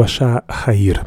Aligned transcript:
وشع 0.00 0.40
خير. 0.50 1.02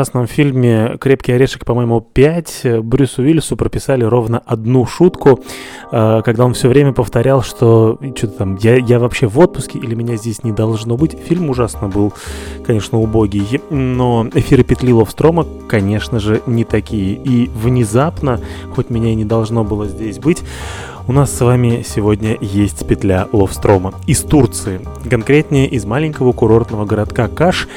Ужасном 0.00 0.26
фильме 0.26 0.96
«Крепкий 0.98 1.32
орешек», 1.32 1.66
по-моему, 1.66 2.00
5 2.00 2.80
Брюсу 2.82 3.20
Уиллису 3.20 3.54
прописали 3.54 4.02
ровно 4.02 4.38
одну 4.46 4.86
шутку, 4.86 5.40
э, 5.92 6.22
когда 6.24 6.46
он 6.46 6.54
все 6.54 6.68
время 6.68 6.94
повторял, 6.94 7.42
что 7.42 7.98
что-то 8.16 8.38
там, 8.38 8.56
я, 8.56 8.76
я 8.76 8.98
вообще 8.98 9.26
в 9.26 9.38
отпуске 9.38 9.78
или 9.78 9.94
меня 9.94 10.16
здесь 10.16 10.42
не 10.42 10.52
должно 10.52 10.96
быть. 10.96 11.18
Фильм 11.28 11.50
ужасно 11.50 11.88
был, 11.88 12.14
конечно, 12.64 12.98
убогий, 12.98 13.60
но 13.68 14.26
эфиры 14.32 14.64
петли 14.64 14.90
Ловстрома, 14.90 15.46
конечно 15.68 16.18
же, 16.18 16.40
не 16.46 16.64
такие. 16.64 17.12
И 17.12 17.50
внезапно, 17.54 18.40
хоть 18.74 18.88
меня 18.88 19.10
и 19.10 19.14
не 19.14 19.26
должно 19.26 19.64
было 19.64 19.86
здесь 19.86 20.18
быть, 20.18 20.42
у 21.08 21.12
нас 21.12 21.30
с 21.30 21.40
вами 21.42 21.84
сегодня 21.86 22.38
есть 22.40 22.86
петля 22.86 23.28
Ловстрома 23.32 23.92
из 24.06 24.22
Турции, 24.22 24.80
конкретнее 25.10 25.66
из 25.66 25.84
маленького 25.84 26.32
курортного 26.32 26.86
городка 26.86 27.28
Каш, 27.28 27.68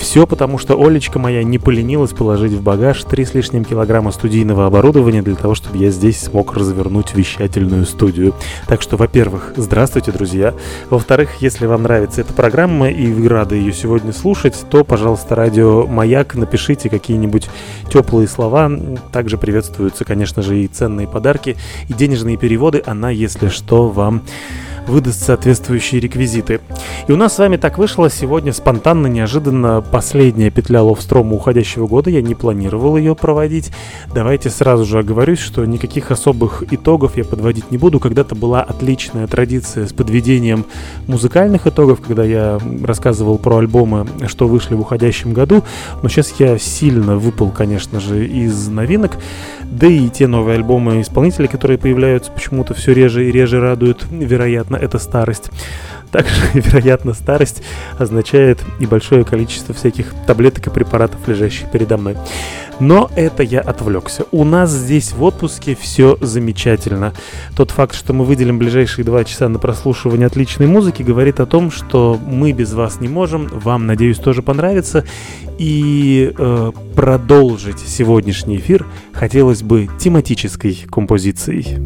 все 0.00 0.26
потому, 0.26 0.56
что 0.56 0.82
Олечка 0.82 1.18
моя 1.18 1.44
не 1.44 1.58
поленилась 1.58 2.12
положить 2.12 2.52
в 2.52 2.62
багаж 2.62 3.04
три 3.04 3.26
с 3.26 3.34
лишним 3.34 3.66
килограмма 3.66 4.10
студийного 4.12 4.66
оборудования 4.66 5.20
для 5.20 5.36
того, 5.36 5.54
чтобы 5.54 5.76
я 5.76 5.90
здесь 5.90 6.18
смог 6.18 6.56
развернуть 6.56 7.14
вещательную 7.14 7.84
студию. 7.84 8.34
Так 8.66 8.80
что, 8.80 8.96
во-первых, 8.96 9.52
здравствуйте, 9.56 10.10
друзья. 10.10 10.54
Во-вторых, 10.88 11.36
если 11.40 11.66
вам 11.66 11.82
нравится 11.82 12.22
эта 12.22 12.32
программа 12.32 12.88
и 12.88 13.12
вы 13.12 13.28
рады 13.28 13.56
ее 13.56 13.74
сегодня 13.74 14.12
слушать, 14.12 14.56
то, 14.70 14.84
пожалуйста, 14.84 15.34
радио 15.34 15.86
«Маяк» 15.86 16.34
напишите 16.34 16.88
какие-нибудь 16.88 17.50
теплые 17.92 18.26
слова. 18.26 18.70
Также 19.12 19.36
приветствуются, 19.36 20.06
конечно 20.06 20.42
же, 20.42 20.60
и 20.60 20.66
ценные 20.66 21.08
подарки, 21.08 21.56
и 21.88 21.92
денежные 21.92 22.38
переводы. 22.38 22.82
Она, 22.86 23.10
если 23.10 23.48
что, 23.48 23.88
вам 23.88 24.22
выдаст 24.86 25.22
соответствующие 25.24 26.00
реквизиты. 26.00 26.60
И 27.06 27.12
у 27.12 27.16
нас 27.16 27.34
с 27.34 27.38
вами 27.38 27.56
так 27.56 27.78
вышло 27.78 28.10
сегодня 28.10 28.52
спонтанно, 28.52 29.06
неожиданно 29.06 29.80
последняя 29.90 30.50
петля 30.50 30.82
ловстрома 30.82 31.34
уходящего 31.34 31.86
года. 31.86 32.10
Я 32.10 32.22
не 32.22 32.34
планировал 32.34 32.96
ее 32.96 33.14
проводить. 33.14 33.72
Давайте 34.14 34.50
сразу 34.50 34.84
же 34.84 34.98
оговорюсь, 34.98 35.38
что 35.38 35.64
никаких 35.64 36.10
особых 36.10 36.62
итогов 36.72 37.16
я 37.16 37.24
подводить 37.24 37.70
не 37.70 37.78
буду. 37.78 38.00
Когда-то 38.00 38.34
была 38.34 38.62
отличная 38.62 39.26
традиция 39.26 39.86
с 39.86 39.92
подведением 39.92 40.64
музыкальных 41.06 41.66
итогов, 41.66 42.00
когда 42.00 42.24
я 42.24 42.58
рассказывал 42.82 43.38
про 43.38 43.58
альбомы, 43.58 44.06
что 44.26 44.46
вышли 44.46 44.74
в 44.74 44.80
уходящем 44.80 45.32
году. 45.32 45.62
Но 46.02 46.08
сейчас 46.08 46.34
я 46.38 46.58
сильно 46.58 47.16
выпал, 47.16 47.50
конечно 47.50 48.00
же, 48.00 48.26
из 48.26 48.68
новинок. 48.68 49.18
Да 49.64 49.86
и 49.86 50.08
те 50.08 50.26
новые 50.26 50.56
альбомы 50.56 51.00
исполнителей, 51.00 51.48
которые 51.48 51.78
появляются 51.78 52.30
почему-то 52.32 52.74
все 52.74 52.92
реже 52.92 53.28
и 53.28 53.32
реже 53.32 53.60
радуют, 53.60 54.06
вероятно, 54.10 54.76
это 54.76 54.98
старость. 54.98 55.50
Также, 56.10 56.34
вероятно, 56.54 57.14
старость 57.14 57.62
означает 57.98 58.60
и 58.78 58.86
большое 58.86 59.24
количество 59.24 59.74
всяких 59.74 60.14
таблеток 60.26 60.66
и 60.66 60.70
препаратов, 60.70 61.26
лежащих 61.28 61.70
передо 61.70 61.96
мной. 61.96 62.16
Но 62.80 63.10
это 63.14 63.42
я 63.42 63.60
отвлекся. 63.60 64.24
У 64.32 64.42
нас 64.42 64.70
здесь 64.70 65.12
в 65.12 65.22
отпуске 65.22 65.76
все 65.78 66.16
замечательно. 66.20 67.12
Тот 67.54 67.70
факт, 67.72 67.94
что 67.94 68.14
мы 68.14 68.24
выделим 68.24 68.58
ближайшие 68.58 69.04
два 69.04 69.22
часа 69.24 69.48
на 69.48 69.58
прослушивание 69.58 70.26
отличной 70.26 70.66
музыки, 70.66 71.02
говорит 71.02 71.40
о 71.40 71.46
том, 71.46 71.70
что 71.70 72.18
мы 72.26 72.52
без 72.52 72.72
вас 72.72 73.00
не 73.00 73.08
можем. 73.08 73.48
Вам, 73.52 73.86
надеюсь, 73.86 74.16
тоже 74.16 74.42
понравится. 74.42 75.04
И 75.58 76.32
э, 76.36 76.72
продолжить 76.96 77.80
сегодняшний 77.80 78.56
эфир 78.56 78.86
хотелось 79.12 79.62
бы 79.62 79.90
тематической 79.98 80.86
композицией. 80.90 81.76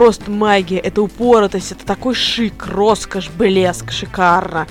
просто 0.00 0.30
магия, 0.30 0.78
это 0.78 1.02
упоротость, 1.02 1.72
это 1.72 1.84
такой 1.84 2.14
шик, 2.14 2.66
роскошь, 2.68 3.28
блеск, 3.28 3.90
шикарно. 3.90 4.66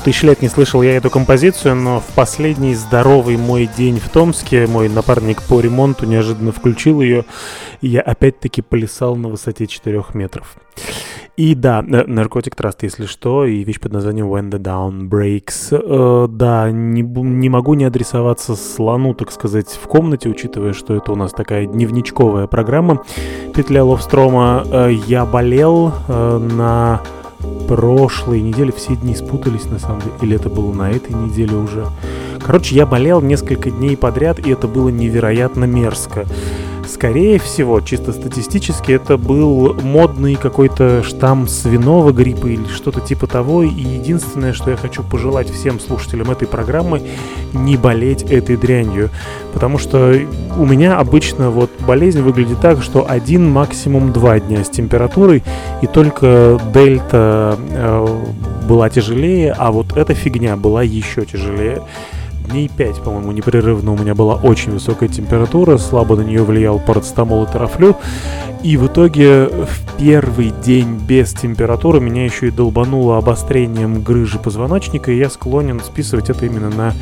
Тысяч 0.00 0.22
лет 0.22 0.42
не 0.42 0.48
слышал 0.48 0.82
я 0.82 0.96
эту 0.96 1.10
композицию, 1.10 1.76
но 1.76 2.00
в 2.00 2.14
последний 2.14 2.74
здоровый 2.74 3.36
мой 3.36 3.68
день 3.76 3.98
в 3.98 4.08
Томске 4.08 4.66
мой 4.66 4.88
напарник 4.88 5.42
по 5.42 5.60
ремонту 5.60 6.06
неожиданно 6.06 6.52
включил 6.52 7.00
ее, 7.00 7.24
и 7.80 7.88
я 7.88 8.00
опять-таки 8.00 8.62
плясал 8.62 9.16
на 9.16 9.28
высоте 9.28 9.66
4 9.66 10.04
метров. 10.14 10.56
И 11.36 11.54
да, 11.54 11.82
наркотик 11.82 12.54
траст, 12.54 12.82
если 12.82 13.06
что, 13.06 13.46
и 13.46 13.64
вещь 13.64 13.80
под 13.80 13.92
названием 13.92 14.26
When 14.26 14.50
the 14.50 14.58
Down 14.58 15.08
Breaks. 15.08 15.68
Э, 15.72 16.28
да, 16.28 16.70
не, 16.70 17.00
не 17.00 17.48
могу 17.48 17.74
не 17.74 17.84
адресоваться 17.84 18.56
слону, 18.56 19.14
так 19.14 19.32
сказать, 19.32 19.68
в 19.82 19.86
комнате, 19.86 20.28
учитывая, 20.28 20.74
что 20.74 20.94
это 20.94 21.12
у 21.12 21.16
нас 21.16 21.32
такая 21.32 21.66
дневничковая 21.66 22.46
программа. 22.46 23.02
Петля 23.54 23.84
Ловстрома. 23.84 24.64
Э, 24.70 24.92
я 25.06 25.24
болел 25.24 25.94
э, 26.08 26.38
на 26.38 27.00
прошлой 27.68 28.40
неделе, 28.40 28.72
все 28.72 28.96
дни 28.96 29.14
спутались 29.14 29.66
на 29.66 29.78
самом 29.78 30.00
деле, 30.00 30.12
или 30.22 30.36
это 30.36 30.48
было 30.48 30.72
на 30.72 30.90
этой 30.90 31.14
неделе 31.14 31.56
уже. 31.56 31.86
Короче, 32.44 32.74
я 32.74 32.86
болел 32.86 33.20
несколько 33.20 33.70
дней 33.70 33.96
подряд, 33.96 34.38
и 34.38 34.50
это 34.50 34.66
было 34.66 34.88
невероятно 34.88 35.64
мерзко. 35.64 36.26
Скорее 36.88 37.38
всего, 37.38 37.80
чисто 37.80 38.12
статистически, 38.12 38.92
это 38.92 39.16
был 39.16 39.74
модный 39.74 40.34
какой-то 40.34 41.02
штамм 41.02 41.48
свиного 41.48 42.12
гриппа 42.12 42.46
или 42.46 42.66
что-то 42.66 43.00
типа 43.00 43.26
того. 43.26 43.62
И 43.62 43.68
единственное, 43.68 44.52
что 44.52 44.70
я 44.70 44.76
хочу 44.76 45.02
пожелать 45.02 45.50
всем 45.50 45.80
слушателям 45.80 46.30
этой 46.30 46.48
программы, 46.48 47.02
не 47.52 47.76
болеть 47.76 48.22
этой 48.22 48.56
дрянью. 48.56 49.10
Потому 49.52 49.78
что 49.78 50.14
у 50.56 50.66
меня 50.66 50.98
обычно 50.98 51.50
вот 51.50 51.70
болезнь 51.86 52.20
выглядит 52.20 52.60
так, 52.60 52.82
что 52.82 53.06
один, 53.08 53.50
максимум 53.50 54.12
два 54.12 54.40
дня 54.40 54.64
с 54.64 54.68
температурой, 54.68 55.42
и 55.82 55.86
только 55.86 56.60
дельта 56.72 57.58
э, 57.70 58.06
была 58.68 58.90
тяжелее, 58.90 59.52
а 59.56 59.72
вот 59.72 59.96
эта 59.96 60.14
фигня 60.14 60.56
была 60.56 60.82
еще 60.82 61.24
тяжелее 61.24 61.82
дней 62.48 62.68
5, 62.68 63.02
по-моему, 63.02 63.32
непрерывно 63.32 63.92
у 63.92 63.96
меня 63.96 64.14
была 64.14 64.34
очень 64.34 64.72
высокая 64.72 65.08
температура, 65.08 65.78
слабо 65.78 66.16
на 66.16 66.22
нее 66.22 66.42
влиял 66.42 66.78
парацетамол 66.78 67.44
и 67.44 67.46
тарафлю. 67.46 67.96
И 68.62 68.76
в 68.76 68.86
итоге 68.86 69.46
в 69.46 69.96
первый 69.98 70.52
день 70.64 70.96
без 70.96 71.32
температуры 71.32 72.00
меня 72.00 72.24
еще 72.24 72.48
и 72.48 72.50
долбануло 72.50 73.16
обострением 73.18 74.02
грыжи 74.02 74.38
позвоночника, 74.38 75.10
и 75.10 75.18
я 75.18 75.30
склонен 75.30 75.80
списывать 75.80 76.30
это 76.30 76.46
именно 76.46 76.70
на 76.70 76.94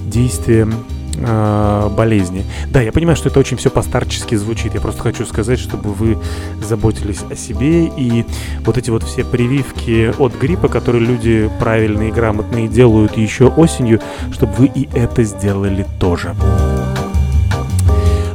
действие 0.00 0.68
э, 1.14 1.88
болезни. 1.96 2.44
Да, 2.68 2.80
я 2.80 2.92
понимаю, 2.92 3.16
что 3.16 3.28
это 3.28 3.40
очень 3.40 3.56
все 3.56 3.70
постарчески 3.70 4.34
звучит. 4.34 4.74
Я 4.74 4.80
просто 4.80 5.02
хочу 5.02 5.24
сказать, 5.26 5.58
чтобы 5.58 5.92
вы 5.92 6.18
заботились 6.62 7.22
о 7.30 7.36
себе. 7.36 7.86
И 7.86 8.24
вот 8.60 8.78
эти 8.78 8.90
вот 8.90 9.02
все 9.02 9.24
прививки 9.24 10.12
от 10.18 10.34
гриппа, 10.34 10.68
которые 10.68 11.04
люди 11.04 11.50
правильные 11.58 12.10
и 12.10 12.12
грамотные 12.12 12.68
делают 12.68 13.16
еще 13.16 13.48
осенью, 13.48 14.00
чтобы 14.32 14.52
вы 14.54 14.66
и 14.66 14.88
это 14.94 15.22
сделали 15.24 15.86
тоже. 15.98 16.34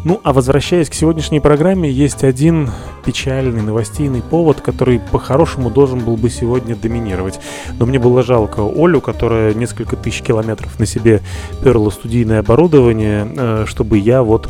Ну, 0.08 0.22
а 0.24 0.32
возвращаясь 0.32 0.90
к 0.90 0.94
сегодняшней 0.94 1.42
программе, 1.42 1.92
есть 1.92 2.24
один 2.24 2.72
печальный 3.04 3.62
новостейный 3.62 4.22
повод, 4.22 4.62
который 4.62 5.02
по-хорошему 5.02 5.70
должен 5.70 6.00
был 6.00 6.16
бы 6.16 6.30
сегодня 6.30 6.78
доминировать. 6.78 7.42
Но 7.78 7.86
мне 7.86 8.00
было 8.00 8.24
жалко 8.24 8.62
Олю, 8.62 9.02
которая 9.02 9.54
несколько 9.54 9.98
тысяч 9.98 10.22
километров 10.22 10.80
на 10.80 10.86
себе 10.86 11.20
перла 11.62 11.90
студийное 11.90 12.40
оборудование, 12.40 13.28
э, 13.36 13.66
чтобы 13.68 13.98
я 13.98 14.24
вот 14.24 14.50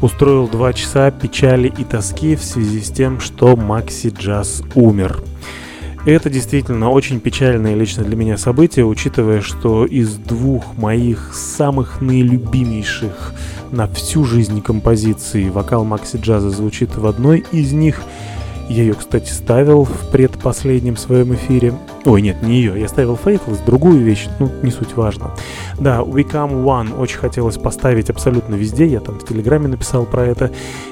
устроил 0.00 0.46
два 0.46 0.72
часа 0.72 1.10
печали 1.10 1.66
и 1.76 1.82
тоски 1.82 2.36
в 2.36 2.44
связи 2.44 2.80
с 2.80 2.88
тем, 2.92 3.18
что 3.18 3.56
Макси 3.56 4.14
Джаз 4.16 4.62
умер. 4.76 5.20
Это 6.06 6.28
действительно 6.28 6.90
очень 6.90 7.18
печальное 7.18 7.74
лично 7.74 8.04
для 8.04 8.14
меня 8.14 8.36
событие, 8.36 8.84
учитывая, 8.84 9.40
что 9.40 9.86
из 9.86 10.16
двух 10.16 10.76
моих 10.76 11.32
самых 11.32 12.02
наилюбимейших 12.02 13.32
на 13.70 13.86
всю 13.86 14.24
жизнь 14.24 14.60
композиции 14.60 15.48
вокал 15.48 15.84
Макси 15.84 16.18
Джаза 16.18 16.50
звучит 16.50 16.94
в 16.96 17.06
одной 17.06 17.44
из 17.52 17.72
них– 17.72 18.02
я 18.68 18.82
ее, 18.82 18.94
кстати, 18.94 19.30
ставил 19.30 19.84
в 19.84 20.10
предпоследнем 20.10 20.96
своем 20.96 21.34
эфире. 21.34 21.74
Ой, 22.04 22.22
нет, 22.22 22.42
не 22.42 22.56
ее. 22.56 22.80
Я 22.80 22.88
ставил 22.88 23.18
Faithless, 23.22 23.64
другую 23.64 24.00
вещь, 24.00 24.28
ну, 24.38 24.50
не 24.62 24.70
суть 24.70 24.96
важно. 24.96 25.32
Да, 25.78 26.00
We 26.00 26.24
Come 26.30 26.64
One 26.64 26.98
очень 26.98 27.18
хотелось 27.18 27.56
поставить 27.56 28.10
абсолютно 28.10 28.54
везде. 28.54 28.86
Я 28.86 29.00
там 29.00 29.18
в 29.18 29.26
Телеграме 29.26 29.68
написал 29.68 30.04
про 30.04 30.24
это. 30.24 30.50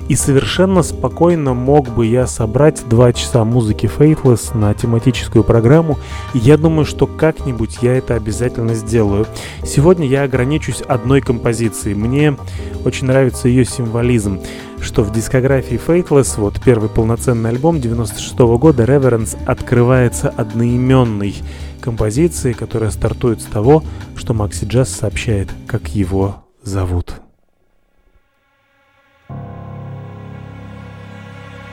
И 0.08 0.16
совершенно 0.16 0.82
спокойно 0.82 1.54
мог 1.54 1.88
бы 1.88 2.06
я 2.06 2.26
собрать 2.26 2.82
два 2.88 3.12
часа 3.12 3.44
музыки 3.44 3.90
Faithless 3.98 4.56
на 4.56 4.74
тематическую 4.74 5.44
программу. 5.44 5.98
И 6.34 6.38
я 6.38 6.56
думаю, 6.56 6.84
что 6.84 7.06
как-нибудь 7.06 7.78
я 7.82 7.96
это 7.96 8.14
обязательно 8.14 8.74
сделаю. 8.74 9.26
Сегодня 9.64 10.06
я 10.06 10.24
ограничусь 10.24 10.82
одной 10.82 11.20
композицией. 11.20 11.94
Мне 11.94 12.36
очень 12.84 13.06
нравится 13.06 13.48
ее 13.48 13.64
символизм 13.64 14.40
что 14.82 15.02
в 15.02 15.12
дискографии 15.12 15.78
Faithless, 15.78 16.34
вот 16.36 16.60
первый 16.62 16.88
полноценный 16.88 17.50
альбом 17.50 17.80
96 17.80 18.34
-го 18.34 18.58
года, 18.58 18.84
Reverence 18.84 19.38
открывается 19.46 20.28
одноименной 20.28 21.36
композицией, 21.80 22.54
которая 22.54 22.90
стартует 22.90 23.40
с 23.40 23.44
того, 23.44 23.82
что 24.16 24.34
Макси 24.34 24.64
Джаз 24.64 24.90
сообщает, 24.90 25.48
как 25.66 25.88
его 25.88 26.44
зовут. 26.62 27.14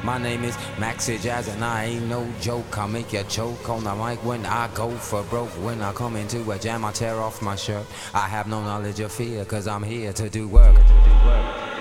My 0.02 0.18
name 0.18 0.44
is 0.46 0.56
Maxi 0.80 1.20
Jazz 1.20 1.50
and 1.50 1.64
I 1.64 1.86
ain't 1.86 2.08
no 2.08 2.26
joke. 2.42 2.78
I 2.78 2.88
make 2.88 3.14
you 3.14 3.24
choke 3.30 3.70
on 3.70 3.84
the 3.84 3.94
mic 3.94 4.18
when 4.24 4.44
I 4.46 4.70
go 4.74 4.90
for 4.90 5.24
broke. 5.30 5.52
When 5.62 5.82
I 5.82 5.92
come 5.94 6.16
into 6.16 6.50
a 6.52 6.58
jam, 6.58 6.86
I 6.86 6.92
tear 6.92 7.20
off 7.20 7.42
my 7.42 7.56
shirt. 7.56 7.86
I 8.14 8.28
have 8.28 8.48
no 8.48 8.62
knowledge 8.62 9.02
of 9.02 9.12
fear, 9.12 9.46
cause 9.46 9.68
I'm 9.68 9.84
here 9.84 10.14
to 10.14 10.30
do 10.30 10.48
work. 10.48 10.76
To 10.76 10.82
do 10.82 11.28
work. 11.28 11.79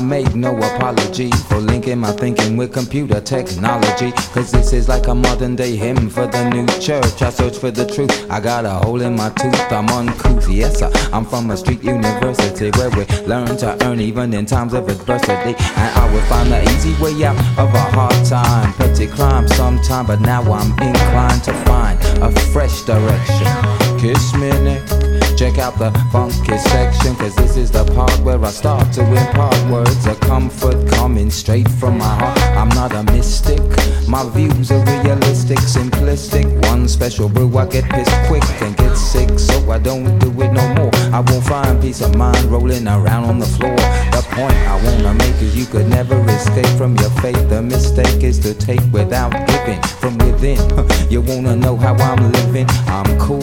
I'll 0.00 0.06
make 0.06 0.34
no 0.34 0.56
apology 0.56 1.30
for 1.30 1.58
linking 1.58 1.98
my 1.98 2.12
thinking 2.12 2.56
with 2.56 2.72
computer 2.72 3.20
technology. 3.20 4.12
Cause 4.32 4.50
this 4.50 4.72
is 4.72 4.88
like 4.88 5.08
a 5.08 5.14
modern 5.14 5.56
day 5.56 5.76
hymn 5.76 6.08
for 6.08 6.26
the 6.26 6.48
new 6.48 6.66
church. 6.80 7.20
I 7.20 7.28
search 7.28 7.58
for 7.58 7.70
the 7.70 7.84
truth. 7.84 8.10
I 8.30 8.40
got 8.40 8.64
a 8.64 8.70
hole 8.70 9.02
in 9.02 9.14
my 9.14 9.28
tooth. 9.28 9.70
I'm 9.70 9.90
uncouth. 9.90 10.48
Yes, 10.48 10.78
sir. 10.78 10.90
I'm 11.12 11.26
from 11.26 11.50
a 11.50 11.56
street 11.58 11.84
university 11.84 12.70
where 12.78 12.88
we 12.88 13.04
learn 13.26 13.58
to 13.58 13.76
earn 13.84 14.00
even 14.00 14.32
in 14.32 14.46
times 14.46 14.72
of 14.72 14.88
adversity. 14.88 15.54
And 15.76 15.98
I 15.98 16.10
will 16.10 16.22
find 16.22 16.50
the 16.50 16.62
easy 16.62 16.94
way 17.02 17.22
out 17.22 17.36
of 17.58 17.74
a 17.74 17.80
hard 17.92 18.24
time. 18.24 18.72
Petty 18.72 19.06
crime 19.06 19.48
sometime, 19.48 20.06
but 20.06 20.22
now 20.22 20.40
I'm 20.50 20.70
inclined 20.80 21.44
to 21.44 21.52
find 21.68 21.98
a 22.22 22.30
fresh 22.52 22.84
direction. 22.84 24.00
Kiss 24.00 24.32
me 24.32 24.48
neck. 24.64 24.99
Check 25.40 25.56
out 25.56 25.78
the 25.78 25.90
funky 26.12 26.58
section, 26.58 27.16
cause 27.16 27.34
this 27.34 27.56
is 27.56 27.70
the 27.70 27.82
part 27.94 28.14
where 28.20 28.44
I 28.44 28.50
start 28.50 28.92
to 28.92 29.00
impart 29.00 29.56
words 29.70 30.04
of 30.04 30.20
comfort 30.20 30.86
coming 30.90 31.30
straight 31.30 31.66
from 31.66 31.96
my 31.96 32.04
heart. 32.04 32.38
I'm 32.58 32.68
not 32.68 32.92
a 32.92 33.02
mystic, 33.10 33.62
my 34.06 34.28
views 34.28 34.70
are 34.70 34.84
realistic, 34.84 35.56
simplistic. 35.60 36.44
One 36.68 36.86
special 36.88 37.30
brew, 37.30 37.56
I 37.56 37.64
get 37.64 37.88
pissed 37.88 38.12
quick 38.26 38.44
and 38.60 38.76
get 38.76 38.94
sick, 38.96 39.38
so 39.38 39.70
I 39.70 39.78
don't 39.78 40.18
do 40.18 40.28
it 40.42 40.52
no 40.52 40.74
more. 40.74 40.90
I 41.10 41.20
won't 41.20 41.46
find 41.46 41.80
peace 41.80 42.02
of 42.02 42.14
mind 42.16 42.44
rolling 42.44 42.86
around 42.86 43.24
on 43.24 43.38
the 43.38 43.46
floor. 43.46 43.76
The 44.12 44.22
point 44.32 44.52
I 44.52 44.76
wanna 44.84 45.14
make 45.14 45.40
is 45.40 45.56
you 45.56 45.64
could 45.64 45.88
never 45.88 46.20
escape 46.28 46.76
from 46.76 46.96
your 46.96 47.10
fate. 47.22 47.48
The 47.48 47.62
mistake 47.62 48.22
is 48.22 48.38
to 48.40 48.52
take 48.52 48.82
without 48.92 49.30
giving 49.48 49.80
from 50.00 50.18
within. 50.18 50.58
You 51.10 51.20
wanna 51.22 51.56
know 51.56 51.76
how 51.76 51.94
I'm 51.94 52.30
living? 52.30 52.66
I'm 52.86 53.18
cool, 53.18 53.42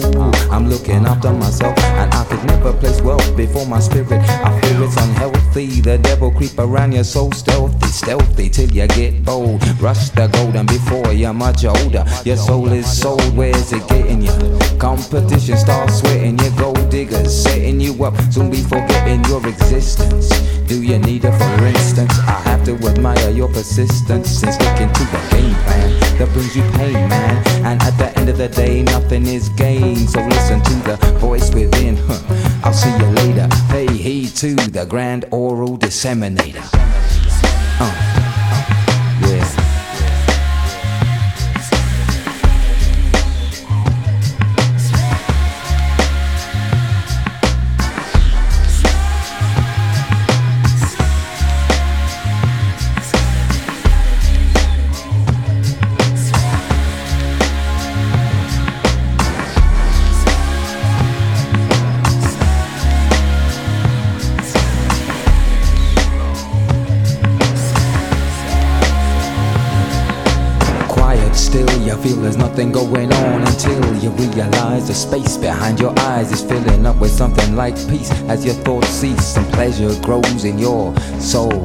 I'm 0.50 0.70
looking 0.70 1.04
after 1.04 1.30
myself, 1.34 1.76
and 1.88 2.12
I 2.14 2.24
could 2.24 2.44
never 2.44 2.72
place 2.72 3.00
wealth 3.00 3.36
before 3.36 3.66
my 3.66 3.80
spirit. 3.80 4.12
I 4.12 4.60
feel 4.60 4.82
it's 4.82 4.96
unhealthy. 4.96 5.80
The 5.80 5.98
devil 5.98 6.30
creep 6.30 6.58
around 6.58 6.92
you 6.92 7.04
so 7.04 7.30
stealthy, 7.30 7.86
stealthy 7.88 8.48
till 8.48 8.70
you 8.70 8.86
get 8.88 9.24
bold. 9.24 9.62
Rush 9.80 10.10
the 10.10 10.28
golden 10.28 10.66
before 10.66 11.12
you're 11.12 11.32
much 11.32 11.64
older. 11.64 12.04
Your 12.24 12.36
soul 12.36 12.72
is 12.72 12.90
sold, 12.90 13.36
where's 13.36 13.72
it 13.72 13.86
getting 13.88 14.22
you? 14.22 14.58
Competition 14.78 15.56
starts 15.56 16.00
sweating, 16.00 16.38
your 16.38 16.52
gold 16.56 16.90
diggers 16.90 17.42
setting 17.42 17.80
you 17.80 18.04
up, 18.04 18.14
soon 18.32 18.50
be 18.50 18.62
forgetting 18.62 19.24
your 19.24 19.46
existence. 19.46 20.28
Do 20.68 20.82
you 20.82 20.98
need 20.98 21.24
it 21.24 21.32
for 21.32 21.64
instance? 21.66 22.12
I 22.20 22.37
have 22.48 22.64
to 22.64 22.74
admire 22.88 23.30
your 23.30 23.48
persistence 23.48 24.42
in 24.42 24.50
sticking 24.52 24.90
to 24.92 25.04
the 25.12 25.20
game 25.30 25.54
plan 25.64 26.18
that 26.18 26.28
brings 26.32 26.56
you 26.56 26.62
pain, 26.72 26.94
man. 27.08 27.36
And 27.66 27.82
at 27.82 27.96
the 27.98 28.08
end 28.18 28.28
of 28.30 28.38
the 28.38 28.48
day, 28.48 28.82
nothing 28.82 29.26
is 29.26 29.50
gained. 29.50 30.08
So 30.10 30.20
listen 30.24 30.62
to 30.62 30.74
the 30.88 30.96
voice 31.18 31.52
within. 31.54 31.98
I'll 32.64 32.72
see 32.72 32.90
you 32.90 33.06
later. 33.20 33.48
Pay 33.68 33.86
heed 33.86 34.30
to 34.36 34.54
the 34.54 34.86
grand 34.86 35.26
oral 35.30 35.76
disseminator. 35.76 36.77
The 74.88 74.94
space 74.94 75.36
behind 75.36 75.78
your 75.78 75.92
eyes 76.00 76.32
is 76.32 76.42
filling 76.42 76.86
up 76.86 76.96
with 76.96 77.10
something 77.10 77.54
like 77.54 77.74
peace 77.90 78.10
as 78.30 78.42
your 78.42 78.54
thoughts 78.64 78.88
cease 78.88 79.36
and 79.36 79.46
pleasure 79.52 79.94
grows 80.00 80.46
in 80.46 80.58
your 80.58 80.96
soul 81.20 81.62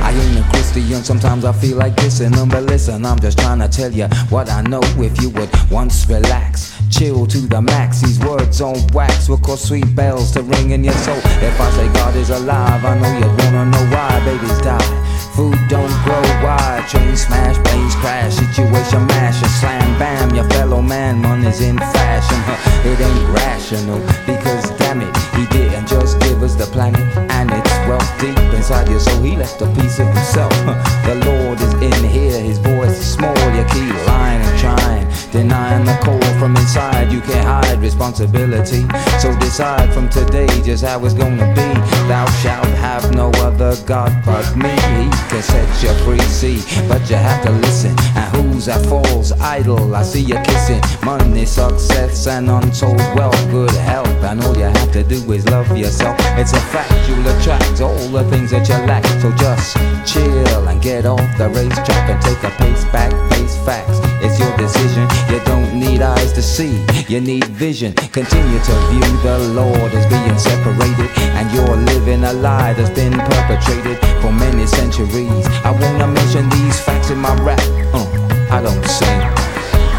I 0.00 0.12
ain't 0.14 0.38
a 0.38 0.48
Christian, 0.50 1.04
sometimes 1.04 1.44
I 1.44 1.52
feel 1.52 1.76
like 1.76 1.94
dissing 1.94 2.34
them, 2.34 2.48
but 2.48 2.64
listen, 2.64 3.04
I'm 3.04 3.20
just 3.20 3.38
trying 3.38 3.58
to 3.60 3.68
tell 3.68 3.92
you 3.92 4.06
what 4.30 4.50
I 4.50 4.60
know. 4.62 4.80
If 4.96 5.20
you 5.22 5.30
would 5.30 5.50
once 5.70 6.08
relax, 6.08 6.76
chill 6.90 7.26
to 7.26 7.38
the 7.38 7.62
max, 7.62 8.00
these 8.00 8.18
words 8.20 8.60
on 8.60 8.76
wax 8.92 9.28
will 9.28 9.38
cause 9.38 9.62
sweet 9.62 9.94
bells 9.94 10.32
to 10.32 10.42
ring 10.42 10.70
in 10.70 10.82
your 10.84 10.94
soul. 10.94 11.16
If 11.16 11.60
I 11.60 11.70
say 11.70 11.92
God 11.92 12.16
is 12.16 12.30
alive, 12.30 12.84
I 12.84 12.98
know 12.98 13.18
you 13.18 13.28
wanna 13.44 13.64
know 13.70 13.84
why 13.94 14.24
babies 14.24 14.58
die. 14.60 15.11
Food 15.34 15.56
don't 15.68 15.88
grow 16.04 16.20
wide, 16.44 16.84
train 16.88 17.16
smash, 17.16 17.56
planes 17.64 17.94
crash, 17.96 18.34
situation 18.34 19.06
mash, 19.06 19.40
and 19.40 19.50
slam 19.50 19.98
bam, 19.98 20.34
your 20.34 20.44
fellow 20.50 20.82
man, 20.82 21.22
money's 21.22 21.60
in 21.62 21.78
fashion. 21.78 22.36
Huh, 22.44 22.88
It 22.90 23.00
ain't 23.00 23.28
rational, 23.34 24.00
because 24.26 24.68
damn 24.78 25.00
it, 25.00 25.14
he 25.36 25.46
didn't 25.46 25.88
just 25.88 26.20
give 26.20 26.42
us 26.42 26.54
the 26.54 26.66
planet, 26.66 27.00
and 27.16 27.50
it's 27.50 27.76
wealth 27.88 28.20
deep 28.20 28.38
inside 28.54 28.88
you, 28.88 29.00
so 29.00 29.10
he 29.22 29.36
left 29.36 29.60
a 29.62 29.66
piece 29.74 29.98
of 29.98 30.06
himself. 30.08 30.52
The 31.02 31.16
Lord 31.26 31.60
is 31.60 31.74
in 31.82 32.08
here, 32.08 32.40
his 32.40 32.58
voice 32.58 32.98
is 32.98 33.14
small, 33.14 33.36
you 33.56 33.64
keep 33.64 33.94
lying 34.06 34.40
and 34.40 34.58
trying, 34.58 35.06
denying 35.32 35.84
the 35.84 35.98
call 36.04 36.22
from 36.38 36.56
inside, 36.56 37.12
you 37.12 37.20
can't 37.20 37.44
hide 37.44 37.80
responsibility. 37.80 38.86
So 39.20 39.36
decide 39.38 39.92
from 39.92 40.08
today 40.08 40.46
just 40.62 40.84
how 40.84 41.04
it's 41.04 41.14
gonna 41.14 41.46
be. 41.54 41.68
Thou 42.08 42.26
shalt 42.42 42.66
have 42.78 43.14
no 43.14 43.30
other 43.46 43.76
God 43.84 44.12
but 44.24 44.46
me. 44.56 44.70
He 44.70 45.10
can 45.30 45.42
set 45.42 45.82
you 45.82 45.92
free, 46.04 46.20
see, 46.20 46.58
but 46.88 47.08
you 47.10 47.16
have 47.16 47.44
to 47.44 47.52
listen. 47.52 47.94
And 48.16 48.28
who's 48.36 48.66
that 48.66 48.84
falls 48.86 49.32
idle? 49.32 49.94
I 49.94 50.02
see 50.02 50.20
you 50.20 50.38
kissing 50.44 50.80
money, 51.04 51.46
success, 51.46 52.26
and 52.26 52.48
untold 52.48 52.98
wealth, 53.16 53.50
good 53.50 53.70
health. 53.70 54.08
And 54.22 54.42
all 54.42 54.56
you 54.56 54.64
have 54.64 54.92
to 54.92 55.02
do 55.02 55.21
is 55.30 55.48
love 55.48 55.76
yourself. 55.76 56.16
It's 56.38 56.52
a 56.52 56.60
fact 56.72 56.90
you'll 57.08 57.26
attract 57.26 57.80
all 57.80 58.08
the 58.08 58.24
things 58.30 58.50
that 58.50 58.68
you 58.68 58.74
lack. 58.86 59.04
So 59.20 59.30
just 59.32 59.76
chill 60.06 60.68
and 60.68 60.80
get 60.80 61.06
off 61.06 61.20
the 61.38 61.48
racetrack 61.48 62.10
and 62.10 62.20
take 62.22 62.42
a 62.42 62.50
pace 62.56 62.84
back, 62.86 63.12
face 63.30 63.56
facts. 63.64 64.00
It's 64.24 64.38
your 64.40 64.56
decision. 64.56 65.06
You 65.30 65.40
don't 65.44 65.78
need 65.78 66.02
eyes 66.02 66.32
to 66.32 66.42
see, 66.42 66.84
you 67.08 67.20
need 67.20 67.44
vision. 67.44 67.92
Continue 67.92 68.58
to 68.58 68.74
view 68.90 69.10
the 69.22 69.38
Lord 69.54 69.92
as 69.92 70.06
being 70.06 70.38
separated, 70.38 71.10
and 71.36 71.50
you're 71.52 71.76
living 71.76 72.24
a 72.24 72.32
lie 72.32 72.72
that's 72.72 72.90
been 72.90 73.12
perpetrated 73.12 73.98
for 74.20 74.32
many 74.32 74.66
centuries. 74.66 75.46
I 75.64 75.70
wanna 75.70 76.08
mention 76.08 76.48
these 76.50 76.80
facts 76.80 77.10
in 77.10 77.18
my 77.18 77.34
rap. 77.42 77.60
Uh, 77.92 78.06
I 78.50 78.62
don't 78.62 78.84
sing. 78.86 79.41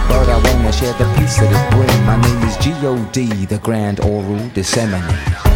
But 0.10 0.30
I 0.30 0.38
wanna 0.44 0.72
share 0.72 0.94
the 0.94 1.06
peace 1.18 1.38
that 1.38 1.52
it 1.52 1.72
brings. 1.72 2.00
My 2.06 2.20
name 2.22 2.48
is 2.48 2.58
G.O.D., 2.58 3.46
the 3.46 3.60
Grand 3.60 4.00
Oral 4.00 4.50
Disseminator. 4.50 5.53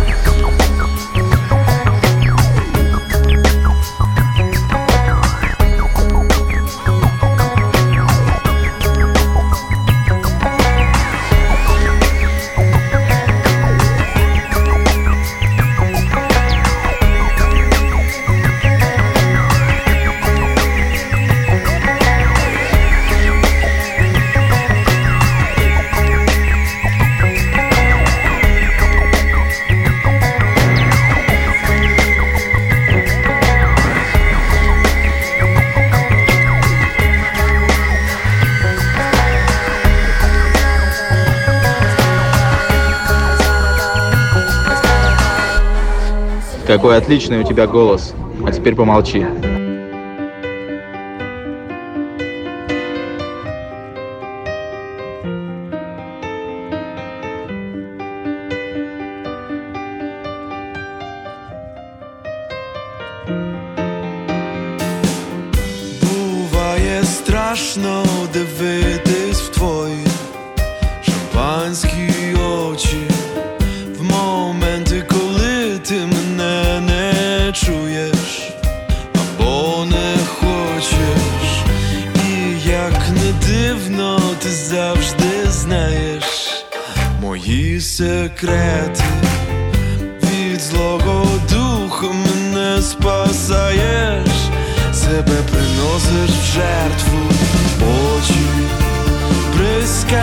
Какой 46.67 46.97
отличный 46.97 47.39
у 47.39 47.43
тебя 47.43 47.65
голос. 47.65 48.13
А 48.45 48.51
теперь 48.51 48.75
помолчи. 48.75 49.25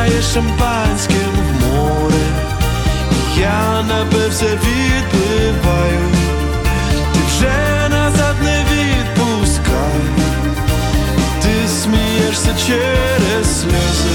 Бризкаєш 0.05 0.25
шампанським 0.35 1.33
в 1.37 1.67
море, 1.67 2.25
і 3.13 3.41
я 3.41 3.83
напився, 3.83 4.45
відпливаю, 4.45 6.09
ти 7.13 7.21
вже 7.27 7.89
назад 7.91 8.37
не 8.43 8.65
відпускай, 8.73 10.01
ти 11.43 11.69
смієшся 11.69 12.55
через 12.67 13.61
сльози, 13.61 14.15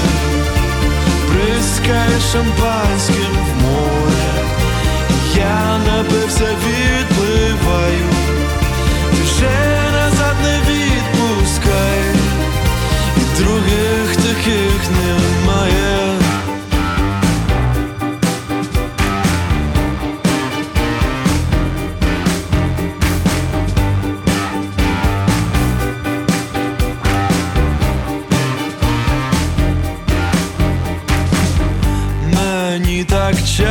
бризкаєш 1.28 2.22
шампанським 2.32 3.32
в 3.46 3.62
море. 3.62 4.44
Я 5.36 5.78
напився, 5.86 6.44
відпливаю, 6.44 7.09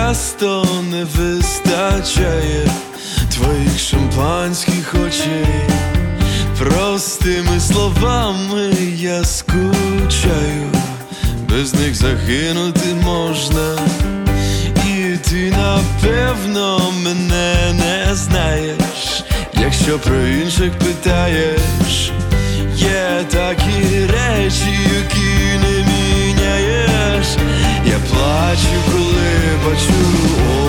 часто 0.10 0.66
не 0.92 1.04
вистачає 1.04 2.68
твоїх 3.34 3.80
шампанських 3.80 4.96
очей. 5.08 5.70
Простими 6.58 7.60
словами 7.60 8.74
я 8.96 9.24
скучаю, 9.24 10.70
без 11.50 11.74
них 11.74 11.96
загинути 11.96 12.94
можна. 13.04 13.78
І 14.88 15.18
ти 15.18 15.54
напевно 15.58 16.92
мене 17.04 17.74
не 17.74 18.16
знаєш, 18.16 19.24
якщо 19.54 20.00
про 20.00 20.28
інших 20.28 20.72
питаєш. 20.74 22.12
Є 22.76 23.26
такі 23.32 24.06
речі, 24.06 24.80
які 24.96 25.60
не 25.64 25.86
міняєш. 25.86 27.28
Я 27.86 28.00
плачу, 28.10 28.89
бачу 29.80 29.94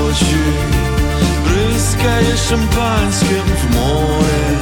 очі, 0.09 0.37
бризкає 1.45 2.37
шампанським 2.49 3.45
в 3.63 3.77
море. 3.77 4.59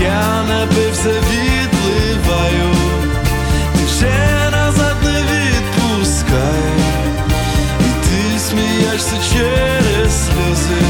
Я 0.00 0.42
напився, 0.48 1.08
відпливаю, 1.08 2.74
ти 3.72 3.84
вже 3.84 4.50
назад 4.52 4.96
не 5.04 5.22
відпускай, 5.22 6.72
і 7.80 8.06
ти 8.06 8.38
смієшся 8.38 9.16
через 9.32 10.26
сльози, 10.26 10.82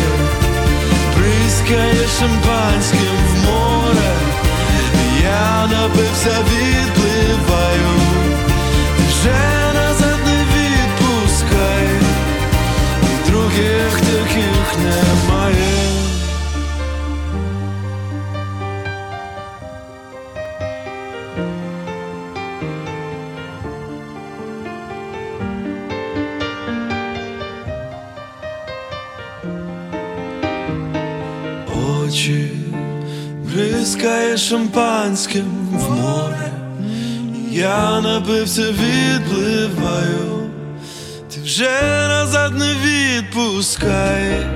бризкає 1.17 2.09
шампанським 2.19 3.17
в 3.33 3.45
море. 3.45 4.13
Я 5.23 5.67
напився, 5.67 6.31
відпливаю, 6.31 8.01
ти 8.97 9.03
вже 9.09 9.58
бризкає 33.99 34.37
шампанським 34.37 35.45
в 35.73 35.91
море. 35.91 36.53
Я 37.51 38.01
напився, 38.01 38.63
відпливаю, 38.63 40.51
ти 41.35 41.41
вже 41.41 41.83
назад 42.09 42.59
не 42.59 42.75
відпускай. 42.75 44.47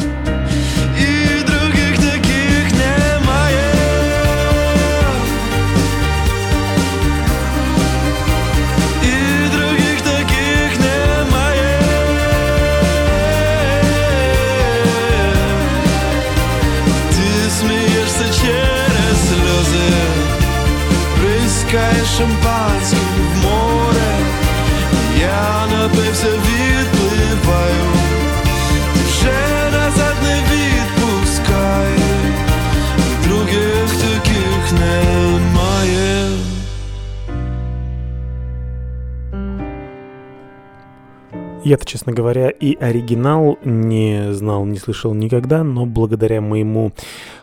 Я-то, 41.65 41.87
честно 41.87 42.13
говоря, 42.13 42.51
и 42.51 42.75
оригинал 42.75 43.59
не 43.65 44.33
знал, 44.33 44.65
не 44.65 44.79
слышал 44.79 45.15
никогда, 45.15 45.63
но 45.63 45.87
благодаря 45.87 46.41
моему 46.41 46.93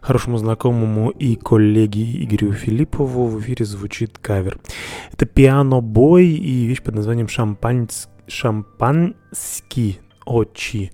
хорошему 0.01 0.37
знакомому 0.37 1.09
и 1.09 1.35
коллеге 1.35 2.23
Игорю 2.23 2.51
Филиппову 2.51 3.27
в 3.27 3.39
эфире 3.39 3.65
звучит 3.65 4.17
кавер. 4.17 4.59
Это 5.13 5.25
пиано-бой 5.25 6.27
и 6.27 6.65
вещь 6.65 6.81
под 6.81 6.95
названием 6.95 7.29
«Шампанс... 7.29 8.09
«Шампанский 8.27 9.99
очи». 10.25 10.91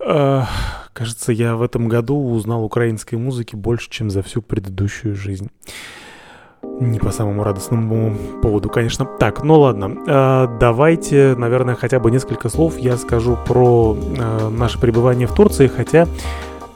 Эх, 0.00 0.48
Кажется, 0.94 1.32
я 1.32 1.56
в 1.56 1.62
этом 1.62 1.88
году 1.88 2.16
узнал 2.16 2.64
украинской 2.64 3.16
музыки 3.16 3.56
больше, 3.56 3.90
чем 3.90 4.10
за 4.10 4.22
всю 4.22 4.42
предыдущую 4.42 5.16
жизнь. 5.16 5.50
Не 6.80 6.98
по 6.98 7.10
самому 7.10 7.44
радостному 7.44 8.14
поводу, 8.42 8.68
конечно. 8.68 9.04
Так, 9.04 9.44
ну 9.44 9.60
ладно. 9.60 9.96
Э, 10.06 10.58
давайте, 10.58 11.34
наверное, 11.36 11.74
хотя 11.74 12.00
бы 12.00 12.10
несколько 12.10 12.48
слов 12.48 12.78
я 12.78 12.96
скажу 12.96 13.38
про 13.46 13.96
э, 13.96 14.48
наше 14.48 14.80
пребывание 14.80 15.26
в 15.26 15.34
Турции, 15.34 15.68
хотя 15.68 16.06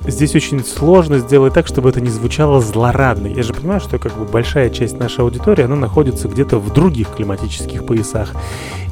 здесь 0.06 0.34
очень 0.34 0.64
сложно 0.64 1.18
сделать 1.18 1.54
так, 1.54 1.66
чтобы 1.66 1.90
это 1.90 2.00
не 2.00 2.11
звучало 2.11 2.61
злорадно. 2.61 3.26
Я 3.26 3.42
же 3.42 3.52
понимаю, 3.52 3.80
что 3.80 3.98
как 3.98 4.16
бы 4.16 4.24
большая 4.24 4.70
часть 4.70 4.98
нашей 4.98 5.20
аудитории, 5.20 5.64
она 5.64 5.76
находится 5.76 6.28
где-то 6.28 6.58
в 6.58 6.72
других 6.72 7.08
климатических 7.11 7.84
поясах. 7.84 8.34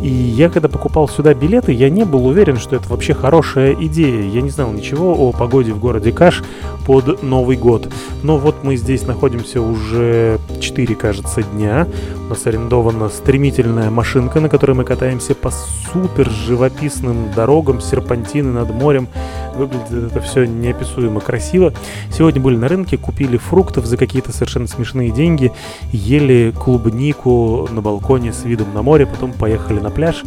И 0.01 0.09
я, 0.09 0.51
когда 0.51 0.69
покупал 0.69 1.09
сюда 1.09 1.35
билеты, 1.35 1.73
я 1.73 1.89
не 1.89 2.05
был 2.05 2.27
уверен, 2.27 2.59
что 2.59 2.77
это 2.77 2.89
вообще 2.89 3.15
хорошая 3.15 3.75
идея. 3.75 4.29
Я 4.29 4.43
не 4.43 4.51
знал 4.51 4.73
ничего 4.73 5.15
о 5.15 5.33
погоде 5.33 5.73
в 5.73 5.79
городе 5.79 6.13
Каш 6.13 6.43
под 6.85 7.23
Новый 7.23 7.57
год. 7.57 7.89
Но 8.23 8.39
вот 8.39 8.57
мы 8.63 8.77
здесь 8.77 9.07
находимся 9.07 9.63
уже 9.63 10.39
4, 10.61 10.95
кажется, 10.95 11.43
дня. 11.43 11.87
Нас 12.29 12.45
арендована 12.45 13.09
стремительная 13.09 13.89
машинка, 13.89 14.41
на 14.41 14.49
которой 14.49 14.73
мы 14.73 14.83
катаемся 14.83 15.35
по 15.37 15.53
супер 15.53 16.29
живописным 16.29 17.31
дорогам, 17.33 17.81
серпантины 17.81 18.51
над 18.51 18.75
морем. 18.75 19.07
Выглядит 19.55 20.11
это 20.11 20.21
все 20.21 20.45
неописуемо 20.45 21.21
красиво. 21.21 21.73
Сегодня 22.11 22.41
были 22.41 22.57
на 22.57 22.67
рынке, 22.67 22.99
купили 22.99 23.37
фруктов 23.37 23.87
за 23.87 23.97
какие-то 23.97 24.33
совершенно 24.33 24.67
смешные 24.67 25.11
деньги, 25.11 25.53
ели 25.93 26.53
клубнику 26.53 27.69
на 27.71 27.81
балконе 27.81 28.33
с 28.33 28.43
видом 28.45 28.75
на 28.75 28.83
море, 28.83 29.07
потом 29.07 29.33
поехали 29.33 29.79
на 29.79 29.91
пляж. 29.91 30.25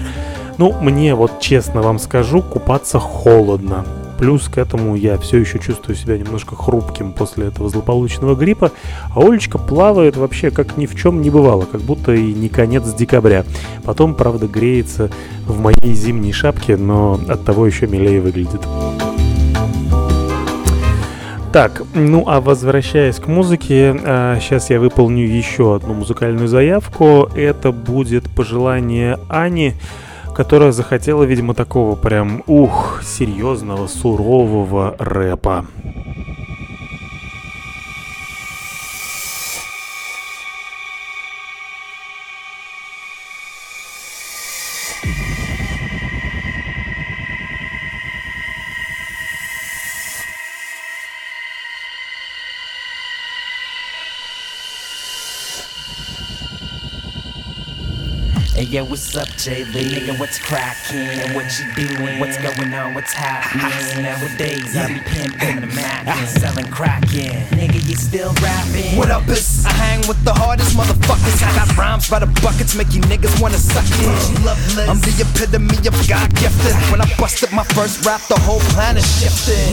Ну, 0.58 0.74
мне 0.82 1.16
вот 1.16 1.42
честно 1.42 1.82
вам 1.82 2.00
скажу, 2.00 2.42
купаться 2.42 2.98
холодно. 2.98 3.86
Плюс 4.20 4.50
к 4.50 4.58
этому 4.58 4.96
я 4.96 5.18
все 5.18 5.38
еще 5.38 5.60
чувствую 5.60 5.96
себя 5.96 6.18
немножко 6.18 6.54
хрупким 6.54 7.14
после 7.14 7.48
этого 7.48 7.70
злополучного 7.70 8.36
гриппа, 8.36 8.74
а 9.16 9.22
Олечка 9.22 9.58
плавает 9.58 10.18
вообще 10.18 10.52
как 10.52 10.76
ни 10.76 10.86
в 10.86 10.96
чем 10.96 11.22
не 11.22 11.30
бывало, 11.30 11.64
как 11.64 11.80
будто 11.80 12.14
и 12.14 12.34
не 12.34 12.50
конец 12.50 12.84
декабря. 12.94 13.46
Потом, 13.86 14.14
правда, 14.14 14.46
греется 14.48 15.10
в 15.48 15.58
моей 15.62 15.94
зимней 15.94 16.34
шапке, 16.34 16.76
но 16.76 17.18
от 17.30 17.46
того 17.46 17.66
еще 17.66 17.88
милее 17.88 18.20
выглядит. 18.20 18.62
Так, 21.54 21.82
ну 21.96 22.26
а 22.28 22.42
возвращаясь 22.42 23.16
к 23.16 23.28
музыке, 23.28 23.96
сейчас 24.40 24.70
я 24.70 24.80
выполню 24.82 25.26
еще 25.26 25.78
одну 25.78 25.94
музыкальную 25.94 26.48
заявку. 26.48 27.30
Это 27.36 27.72
будет 27.72 28.30
пожелание 28.30 29.18
Ани 29.30 29.76
которая 30.40 30.72
захотела, 30.72 31.24
видимо, 31.24 31.54
такого 31.54 31.98
прям, 31.98 32.44
ух, 32.48 33.02
серьезного, 33.04 33.88
сурового 33.88 34.96
рэпа. 34.98 35.66
Yo, 58.72 58.86
what's 58.86 59.16
up, 59.18 59.29
Jay 59.40 59.64
Lee? 59.64 59.96
Nigga, 59.96 60.20
what's 60.20 60.38
crackin'? 60.38 61.34
What 61.34 61.48
you 61.56 61.72
doing? 61.72 62.20
What's 62.20 62.36
going 62.44 62.74
on? 62.74 62.94
What's 62.94 63.14
happening? 63.14 64.04
Nowadays, 64.04 64.76
I 64.76 64.92
be 64.92 65.00
pimping 65.00 65.62
the 65.62 65.68
Mac 65.68 66.28
selling 66.28 66.68
crackin'. 66.68 67.48
Nigga, 67.56 67.80
you 67.88 67.96
still 67.96 68.34
rapping? 68.44 68.98
What 69.00 69.10
up, 69.10 69.26
is 69.30 69.66
I 69.66 69.72
hang 69.72 70.06
with 70.10 70.22
the 70.26 70.34
hardest 70.34 70.76
motherfuckers. 70.76 71.40
I 71.40 71.56
got 71.56 71.72
rhymes 71.78 72.10
by 72.10 72.20
the 72.20 72.28
buckets, 72.44 72.76
make 72.76 72.92
you 72.92 73.00
niggas 73.08 73.40
wanna 73.40 73.56
suck 73.56 73.88
it. 73.88 74.90
I'm 74.92 75.00
the 75.00 75.16
epitome 75.24 75.88
of 75.88 75.96
God 76.12 76.28
gifted. 76.36 76.76
When 76.92 77.00
I 77.00 77.08
busted 77.16 77.54
my 77.54 77.64
first 77.72 78.04
rap, 78.06 78.20
the 78.28 78.40
whole 78.44 78.60
planet 78.76 79.08
shifted. 79.08 79.72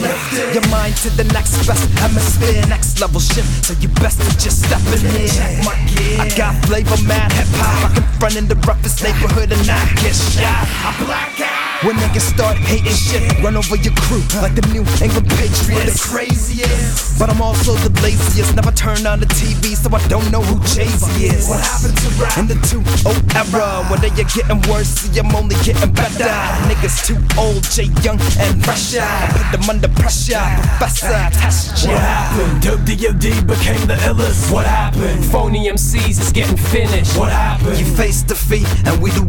Your 0.55 0.63
mind 0.71 0.95
to 1.03 1.11
the 1.11 1.25
next 1.35 1.59
best 1.67 1.91
hemisphere, 1.99 2.63
next 2.71 3.01
level 3.01 3.19
shift. 3.19 3.67
So 3.67 3.75
you 3.83 3.89
best 3.99 4.23
to 4.23 4.31
just 4.39 4.63
step 4.63 4.79
in 4.95 5.03
here. 5.11 6.23
I 6.23 6.31
got 6.39 6.55
flavor, 6.67 7.03
mad 7.03 7.33
hip 7.33 7.51
hop. 7.59 7.91
I 7.91 7.95
can 7.95 8.07
front 8.21 8.37
in 8.37 8.47
the 8.47 8.55
roughest 8.63 9.03
neighborhood 9.03 9.56
and 9.57 9.67
not 9.67 9.89
get 9.97 10.15
shot. 10.15 10.69
I 10.85 11.05
black 11.05 11.41
out. 11.41 11.85
When 11.85 11.95
niggas 11.97 12.33
start 12.33 12.57
hating 12.57 12.97
shit, 12.97 13.21
run 13.45 13.55
over 13.55 13.77
your 13.77 13.93
crew 14.09 14.25
like 14.41 14.57
the 14.57 14.65
New 14.73 14.81
England 14.97 15.29
Patriots. 15.37 15.93
The 15.93 16.09
craziest, 16.09 17.19
but 17.19 17.29
I'm 17.29 17.43
also 17.43 17.75
the 17.85 17.93
laziest. 18.01 18.57
Never 18.57 18.73
turn 18.73 19.07
on 19.07 19.21
the 19.21 19.27
TV, 19.27 19.77
so 19.77 19.93
I 19.95 20.01
don't 20.09 20.25
know 20.33 20.41
who 20.41 20.57
Jay 20.73 20.89
Z 20.89 21.05
is. 21.21 21.49
What 21.49 21.61
happened 21.61 21.97
to 22.01 22.09
rap 22.17 22.39
in 22.41 22.49
the 22.49 22.57
2 22.65 22.81
era? 23.37 23.85
When 23.93 24.01
they 24.01 24.09
are 24.09 24.25
getting 24.25 24.61
worse, 24.73 24.89
see 24.89 25.21
I'm 25.21 25.29
only 25.37 25.55
getting 25.69 25.93
better. 25.93 26.33
Niggas 26.65 27.05
too 27.05 27.21
old, 27.37 27.63
Jay 27.69 27.93
Young 28.01 28.19
and 28.41 28.65
fresher. 28.65 29.05
I 29.05 29.29
put 29.37 29.61
them 29.61 29.69
under 29.69 29.93
pressure, 30.01 30.41
Professor, 30.81 31.13
test 31.37 31.85
ya. 31.85 31.93
What 31.93 32.01
happened? 32.01 32.63
Dope 32.65 32.89
DOD 32.89 33.45
became 33.45 33.85
the 33.85 34.01
illest. 34.09 34.51
What 34.51 34.65
happened? 34.65 35.23
Phony 35.27 35.69
MCs 35.69 36.17
is 36.25 36.33
getting 36.33 36.57
finished. 36.57 37.19
What 37.21 37.29
happened? 37.29 37.77
You 37.77 37.85
face 37.85 38.23
defeat, 38.23 38.67
and 38.89 38.97
we 39.03 39.13
the 39.13 39.29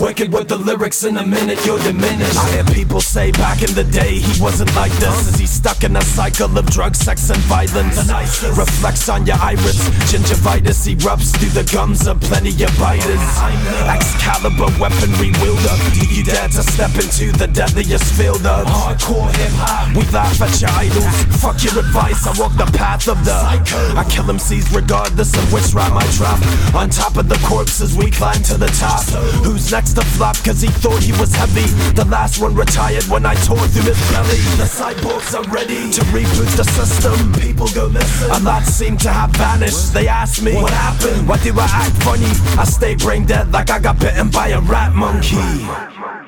Wicked 0.00 0.32
with 0.32 0.48
the 0.48 0.56
lyrics 0.56 1.04
in 1.04 1.16
a 1.18 1.26
minute, 1.26 1.64
you're 1.66 1.78
diminished. 1.80 2.38
I 2.38 2.50
hear 2.52 2.64
people 2.64 3.00
say 3.00 3.32
back 3.32 3.62
in 3.62 3.74
the 3.74 3.84
day 3.84 4.18
he 4.18 4.42
wasn't 4.42 4.74
like 4.74 4.92
this. 4.92 5.28
Is 5.28 5.38
he 5.38 5.46
stuck 5.46 5.84
in 5.84 5.96
a 5.96 6.02
cycle 6.02 6.56
of 6.56 6.66
drugs, 6.66 6.98
sex, 6.98 7.28
and 7.30 7.38
violence? 7.44 7.98
Reflects 8.56 9.08
on 9.08 9.26
your 9.26 9.36
iris. 9.36 9.78
Gingivitis 10.10 10.88
erupts 10.94 11.36
through 11.36 11.50
the 11.50 11.68
gums 11.70 12.06
of 12.06 12.20
plenty 12.20 12.50
of 12.64 12.72
biters. 12.78 13.20
Excalibur 13.86 14.72
weaponry 14.80 15.32
wielder. 15.42 15.76
Do 15.92 16.06
you 16.08 16.24
dare 16.24 16.48
to 16.48 16.62
step 16.62 16.94
into 16.94 17.32
the 17.36 17.46
deadliest 17.46 18.14
field 18.14 18.46
of 18.46 18.66
hardcore 18.66 19.30
hip 19.36 19.52
hop? 19.60 19.94
We 19.96 20.04
laugh 20.12 20.40
at 20.40 20.60
your 20.60 20.70
idols. 20.70 21.06
Fuck 21.42 21.62
your 21.62 21.78
advice, 21.78 22.26
I 22.26 22.32
walk 22.40 22.56
the 22.56 22.70
path 22.76 23.08
of 23.08 23.24
the 23.24 23.34
I 23.34 24.04
kill 24.08 24.24
MCs 24.24 24.74
regardless 24.74 25.36
of 25.36 25.52
which 25.52 25.74
rhyme 25.74 25.96
I 25.96 26.06
drop. 26.16 26.40
On 26.74 26.88
top 26.88 27.16
of 27.16 27.28
the 27.28 27.38
corpses, 27.46 27.96
we 27.96 28.10
climb 28.10 28.42
to 28.44 28.56
the 28.56 28.68
top. 28.80 29.04
Who's 29.44 29.70
next 29.72 29.94
to 29.94 30.02
flop? 30.02 30.36
Cause 30.44 30.60
he 30.60 30.68
thought 30.68 31.02
he 31.02 31.12
was 31.12 31.34
heavy. 31.34 31.66
The 31.94 32.04
last 32.04 32.40
one 32.40 32.54
retired 32.54 33.04
when 33.04 33.26
I 33.26 33.34
tore 33.34 33.66
through 33.68 33.92
his 33.92 34.00
belly. 34.10 34.40
The 34.60 34.68
cyborgs 34.68 35.34
are 35.34 35.48
ready 35.50 35.90
to 35.90 36.00
reboot 36.12 36.56
the 36.56 36.64
system. 36.64 37.32
People 37.34 37.68
go 37.68 37.86
listen. 37.86 38.30
A 38.30 38.38
lot 38.40 38.64
seem 38.64 38.96
to 38.98 39.10
have 39.10 39.30
vanished. 39.36 39.92
They 39.92 40.08
ask 40.08 40.42
me, 40.42 40.54
What 40.54 40.72
happened? 40.72 41.28
Why 41.28 41.38
do 41.38 41.52
I 41.58 41.66
act 41.66 41.96
funny? 42.02 42.30
I 42.58 42.64
stay 42.64 42.94
brain 42.94 43.26
dead 43.26 43.52
like 43.52 43.70
I 43.70 43.78
got 43.78 43.98
bitten 43.98 44.30
by 44.30 44.48
a 44.48 44.60
rat 44.60 44.94
monkey. 44.94 46.19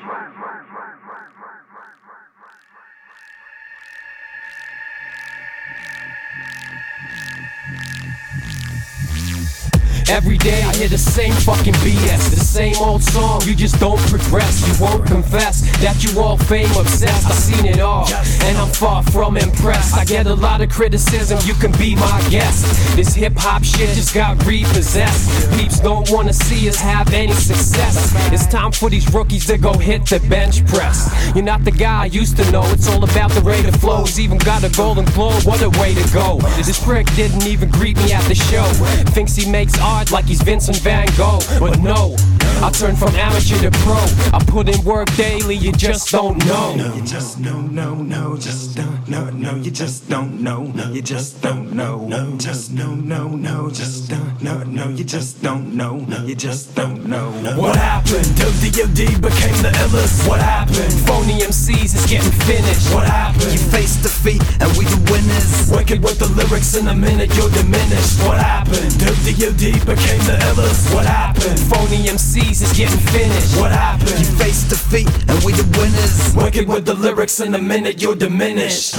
Every 10.09 10.37
day 10.37 10.61
I 10.63 10.75
hear 10.75 10.87
the 10.87 10.97
same 10.97 11.33
fucking 11.33 11.73
BS, 11.75 12.29
the 12.29 12.39
same 12.39 12.75
old 12.77 13.03
song. 13.03 13.41
You 13.45 13.55
just 13.55 13.79
don't 13.79 13.99
progress. 14.09 14.67
You 14.67 14.85
won't 14.85 15.05
confess 15.05 15.61
that 15.79 16.03
you 16.03 16.19
all 16.19 16.37
fame 16.37 16.71
obsessed. 16.77 17.25
I've 17.27 17.33
seen 17.33 17.65
it 17.65 17.79
all, 17.79 18.07
and 18.43 18.57
I'm 18.57 18.69
far 18.69 19.03
from 19.03 19.37
impressed. 19.37 19.95
I 19.95 20.05
get 20.05 20.27
a 20.27 20.33
lot 20.33 20.61
of 20.61 20.69
criticism. 20.69 21.39
You 21.43 21.53
can 21.55 21.71
be 21.73 21.95
my 21.95 22.25
guest. 22.29 22.95
This 22.95 23.13
hip 23.13 23.33
hop 23.35 23.63
shit 23.63 23.89
just 23.95 24.13
got 24.13 24.43
repossessed. 24.45 25.57
Peeps 25.57 25.79
don't 25.79 26.09
wanna 26.11 26.33
see 26.33 26.67
us 26.67 26.75
have 26.75 27.13
any 27.13 27.33
success. 27.33 28.13
It's 28.31 28.45
time 28.47 28.71
for 28.71 28.89
these 28.89 29.11
rookies 29.13 29.45
to 29.47 29.57
go 29.57 29.73
hit 29.73 30.05
the 30.05 30.19
bench 30.29 30.65
press. 30.67 31.09
You're 31.35 31.43
not 31.43 31.63
the 31.63 31.71
guy 31.71 32.03
I 32.03 32.05
used 32.05 32.37
to 32.37 32.51
know. 32.51 32.63
It's 32.71 32.89
all 32.89 33.03
about 33.03 33.31
the 33.31 33.41
rate 33.41 33.65
of 33.65 33.75
flow. 33.77 34.03
He's 34.05 34.19
even 34.19 34.37
got 34.37 34.63
a 34.63 34.69
golden 34.69 35.05
globe. 35.05 35.43
What 35.43 35.61
a 35.61 35.69
way 35.81 35.93
to 35.93 36.13
go. 36.13 36.39
This 36.57 36.83
prick 36.83 37.07
didn't 37.15 37.47
even 37.47 37.69
greet 37.69 37.97
me 37.97 38.11
at 38.11 38.23
the 38.27 38.35
show. 38.35 38.65
Thinks 39.13 39.35
he 39.35 39.49
makes 39.49 39.77
art 39.93 40.11
like 40.11 40.25
he's 40.25 40.41
Vincent 40.41 40.77
Van 40.77 41.07
Gogh. 41.17 41.39
But 41.59 41.79
no, 41.79 42.15
I 42.61 42.71
turn 42.71 42.95
from 42.95 43.13
amateur 43.15 43.59
to 43.61 43.71
pro. 43.79 44.01
I 44.33 44.43
put 44.47 44.67
in 44.67 44.83
work 44.83 45.13
daily, 45.15 45.55
you 45.55 45.71
just 45.71 46.11
don't 46.11 46.37
know. 46.45 46.73
You 46.95 47.03
just 47.03 47.39
no, 47.39 47.61
no, 47.61 47.95
no, 47.95 48.37
just 48.37 48.75
don't, 48.75 49.07
no, 49.07 49.29
no, 49.29 49.55
you 49.55 49.71
just 49.71 50.09
don't 50.09 50.41
know, 50.41 50.71
you 50.91 51.01
just 51.01 51.41
don't 51.41 51.73
know, 51.73 52.07
no, 52.07 52.37
just 52.37 52.71
no, 52.71 52.95
no, 52.95 53.27
no, 53.27 53.69
just 53.69 54.09
don't, 54.09 54.41
no, 54.41 54.63
no, 54.63 54.89
you 54.89 55.03
just 55.03 55.41
don't 55.43 55.75
know, 55.75 56.05
you 56.25 56.35
just 56.35 56.75
don't 56.75 57.05
know. 57.05 57.31
What 57.57 57.75
happened? 57.75 58.27
Dope 58.37 58.55
DOD 58.63 59.21
became 59.21 59.57
the 59.61 59.71
illest. 59.83 60.27
What 60.27 60.39
happened? 60.39 60.93
Phony 61.07 61.39
MCs 61.39 61.95
is 61.95 62.05
getting 62.09 62.31
finished. 62.47 62.93
What 62.93 63.05
happened? 63.05 63.51
You 63.51 63.59
face 63.69 63.95
defeat, 64.01 64.41
and 64.61 64.69
we 64.77 64.85
the 64.85 65.11
winners. 65.11 65.69
Wicked 65.71 66.03
with 66.03 66.19
the 66.19 66.29
lyrics 66.39 66.75
in 66.75 66.87
a 66.87 66.95
minute, 66.95 67.35
you're 67.35 67.49
diminished. 67.49 68.23
What 68.23 68.39
happened? 68.39 68.91
Dope 68.99 69.19
DOD 69.25 69.82
became 69.85 70.19
the 70.25 70.37
illest. 70.49 70.93
What 70.93 71.05
happened? 71.05 71.59
Phony 71.71 72.07
MCs 72.07 72.61
is 72.61 72.71
getting 72.73 72.99
finished. 73.11 73.55
What 73.59 73.71
happened? 73.71 74.17
You 74.19 74.25
face 74.37 74.63
defeat, 74.63 75.09
and 75.29 75.37
we 75.43 75.53
the 75.53 75.67
winners. 75.77 76.35
Wicked 76.35 76.67
with 76.67 76.85
the 76.85 76.95
lyrics 76.95 77.39
in 77.39 77.53
a 77.55 77.61
minute, 77.61 78.01
you're 78.01 78.15
diminished. 78.15 78.95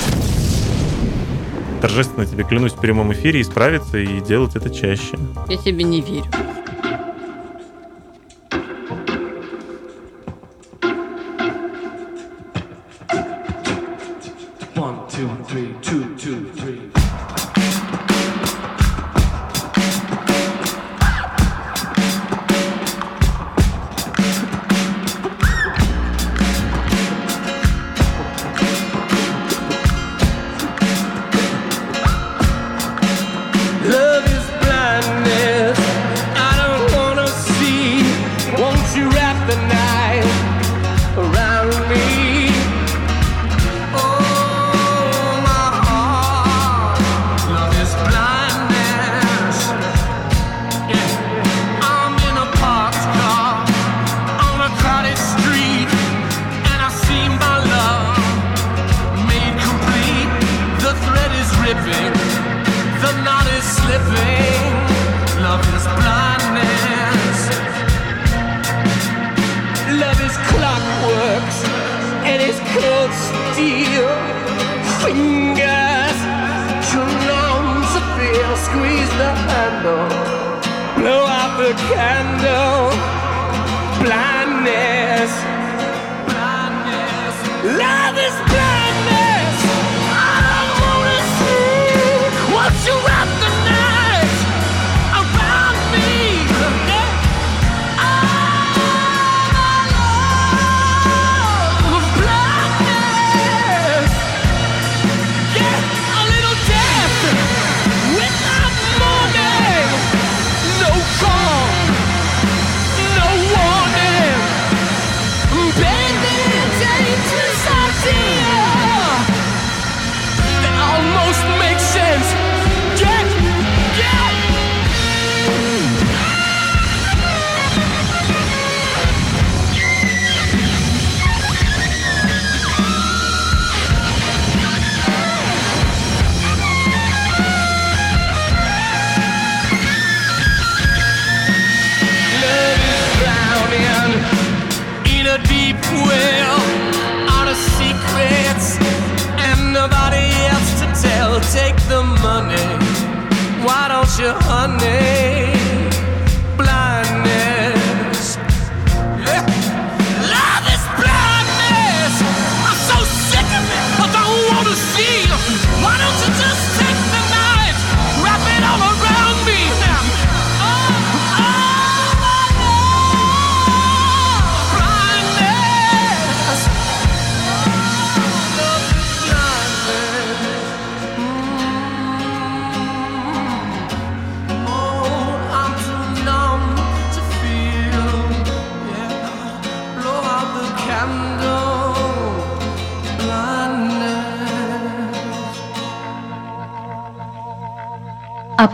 Торжественно 1.81 2.25
тебе 2.25 2.45
клянусь 2.45 2.73
в 2.73 2.81
прямом 2.81 3.13
эфире 3.13 3.43
исправиться 3.43 3.99
и 3.99 4.21
делать 4.23 4.57
это 4.57 4.71
чаще. 4.71 5.19
Я 5.49 5.57
тебе 5.59 5.85
не 5.85 6.01
верю. 6.01 6.25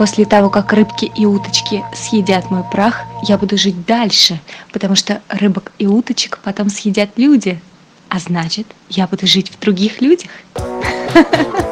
после 0.01 0.25
того, 0.25 0.49
как 0.49 0.73
рыбки 0.73 1.11
и 1.15 1.27
уточки 1.27 1.83
съедят 1.93 2.49
мой 2.49 2.63
прах, 2.63 3.03
я 3.21 3.37
буду 3.37 3.55
жить 3.55 3.85
дальше, 3.85 4.41
потому 4.73 4.95
что 4.95 5.21
рыбок 5.29 5.71
и 5.77 5.85
уточек 5.85 6.39
потом 6.43 6.69
съедят 6.69 7.11
люди. 7.17 7.61
А 8.09 8.17
значит, 8.17 8.65
я 8.89 9.05
буду 9.05 9.27
жить 9.27 9.51
в 9.51 9.59
других 9.59 10.01
людях. 10.01 10.31
Ha 10.55 10.63
ha 11.13 11.51
ha. 11.53 11.70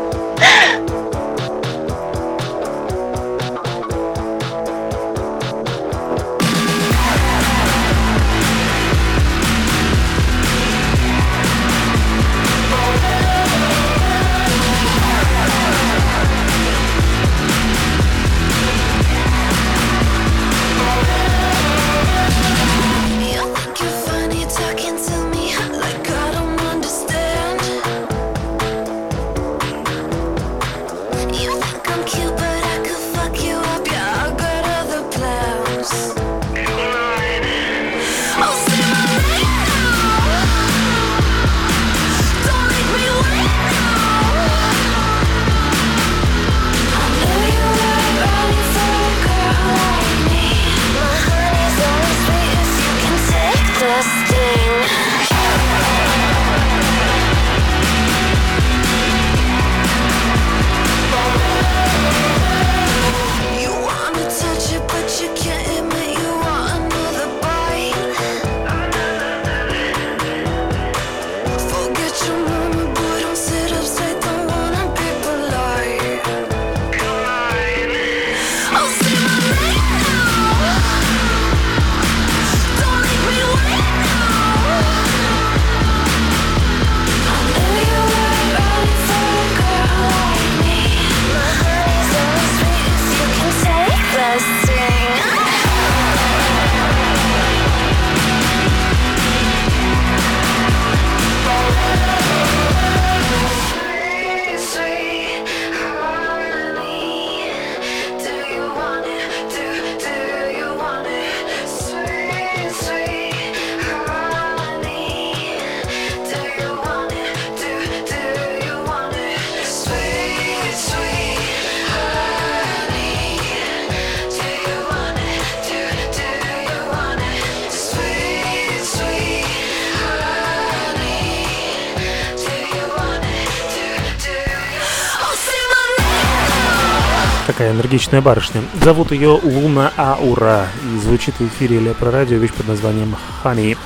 энергичная 137.79 138.21
барышня. 138.21 138.61
Зовут 138.83 139.11
ее 139.11 139.39
Луна 139.41 139.93
Аура 139.97 140.67
и 140.83 140.99
звучит 140.99 141.35
в 141.39 141.47
эфире 141.47 141.77
или 141.77 141.93
про 141.93 142.11
радио 142.11 142.37
вещь 142.37 142.51
под 142.51 142.67
названием 142.67 143.15
«Хани». 143.41 143.77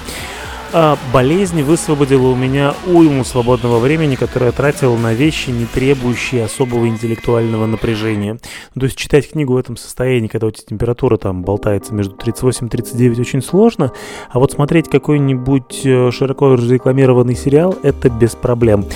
А 0.75 0.97
болезнь 1.13 1.61
высвободила 1.61 2.29
у 2.29 2.35
меня 2.35 2.73
уйму 2.87 3.23
свободного 3.23 3.77
времени, 3.77 4.15
которое 4.15 4.47
я 4.47 4.51
тратил 4.51 4.97
на 4.97 5.13
вещи, 5.13 5.51
не 5.51 5.65
требующие 5.65 6.45
особого 6.45 6.87
интеллектуального 6.87 7.67
напряжения. 7.67 8.39
Ну, 8.73 8.79
то 8.79 8.85
есть 8.87 8.97
читать 8.97 9.29
книгу 9.29 9.53
в 9.53 9.57
этом 9.57 9.77
состоянии, 9.77 10.27
когда 10.27 10.47
у 10.47 10.51
тебя 10.51 10.65
температура 10.67 11.17
там 11.17 11.43
болтается 11.43 11.93
между 11.93 12.15
38 12.15 12.65
и 12.65 12.69
39, 12.71 13.19
очень 13.19 13.43
сложно. 13.43 13.91
А 14.31 14.39
вот 14.39 14.53
смотреть 14.53 14.89
какой-нибудь 14.89 15.81
э, 15.85 16.09
широко 16.09 16.55
рекламированный 16.55 17.35
сериал– 17.35 17.77
это 17.83 18.09
без 18.09 18.31
проблем. 18.31 18.87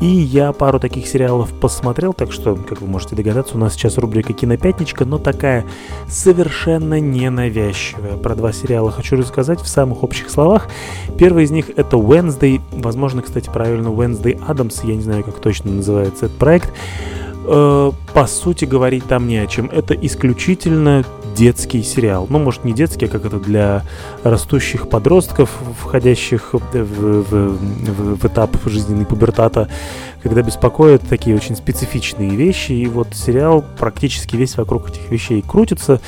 И 0.00 0.06
я 0.06 0.52
пару 0.52 0.80
таких 0.80 1.06
сериалов 1.06 1.52
посмотрел, 1.52 2.12
так 2.12 2.32
что, 2.32 2.56
как 2.56 2.80
вы 2.80 2.88
можете 2.88 3.16
догадаться, 3.16 3.54
у 3.54 3.58
нас 3.58 3.74
сейчас 3.74 3.96
рубрика 3.96 4.32
«Кинопятничка», 4.32 5.04
но 5.04 5.18
такая 5.18 5.64
совершенно 6.08 7.00
ненавязчивая. 7.00 8.16
Про 8.16 8.34
два 8.34 8.52
сериала 8.52 8.90
хочу 8.90 9.16
рассказать 9.16 9.60
в 9.60 9.68
самых 9.68 10.02
общих 10.02 10.30
словах. 10.30 10.68
Первый 11.16 11.44
из 11.44 11.50
них 11.50 11.70
это 11.76 11.96
Wednesday, 11.96 12.60
возможно, 12.72 13.22
кстати, 13.22 13.48
правильно, 13.52 13.88
Wednesday 13.88 14.38
Adams, 14.46 14.86
я 14.86 14.96
не 14.96 15.02
знаю, 15.02 15.24
как 15.24 15.38
точно 15.38 15.70
называется 15.70 16.26
этот 16.26 16.38
проект. 16.38 16.72
Э, 17.46 17.92
по 18.12 18.26
сути, 18.26 18.64
говорить 18.64 19.04
там 19.06 19.28
не 19.28 19.38
о 19.38 19.46
чем. 19.46 19.70
Это 19.70 19.94
исключительно 19.94 21.04
детский 21.34 21.82
сериал. 21.82 22.26
Ну, 22.30 22.38
может, 22.38 22.64
не 22.64 22.72
детский, 22.72 23.06
а 23.06 23.08
как 23.08 23.24
это 23.24 23.38
для 23.38 23.82
растущих 24.22 24.88
подростков, 24.88 25.50
входящих 25.80 26.54
в, 26.54 26.58
в, 26.58 27.22
в, 27.22 28.16
в 28.16 28.24
этап 28.24 28.56
жизненной 28.66 29.06
пубертата, 29.06 29.68
когда 30.22 30.42
беспокоят 30.42 31.02
такие 31.08 31.36
очень 31.36 31.56
специфичные 31.56 32.30
вещи. 32.30 32.72
И 32.72 32.86
вот 32.86 33.08
сериал 33.14 33.64
практически 33.78 34.36
весь 34.36 34.56
вокруг 34.56 34.90
этих 34.90 35.10
вещей 35.10 35.42
крутится. 35.42 36.00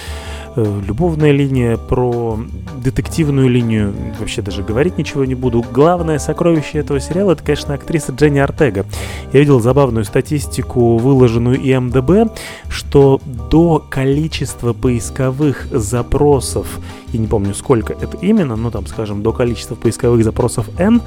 Э, 0.56 0.80
любовная 0.86 1.32
линия, 1.32 1.76
про 1.76 2.38
детективную 2.82 3.46
линию 3.50 3.94
вообще 4.18 4.40
даже 4.40 4.62
говорить 4.62 4.96
ничего 4.96 5.26
не 5.26 5.34
буду. 5.34 5.62
Главное 5.70 6.18
сокровище 6.18 6.78
этого 6.78 6.98
сериала 6.98 7.32
это, 7.32 7.42
конечно, 7.44 7.74
актриса 7.74 8.12
Дженни 8.12 8.38
Артега. 8.38 8.86
Я 9.34 9.40
видел 9.40 9.60
забавную 9.60 10.06
статистику, 10.06 10.96
выложенную 10.96 11.56
ИМДБ, 11.56 12.32
что 12.70 13.20
до 13.50 13.84
количества 13.90 14.72
поисковых 14.72 15.66
запросов, 15.70 16.80
я 17.12 17.20
не 17.20 17.26
помню 17.26 17.52
сколько 17.54 17.92
это 17.92 18.16
именно, 18.22 18.56
но 18.56 18.70
там, 18.70 18.86
скажем, 18.86 19.22
до 19.22 19.32
количества 19.32 19.74
поисковых 19.74 20.24
запросов 20.24 20.70
N, 20.78 21.02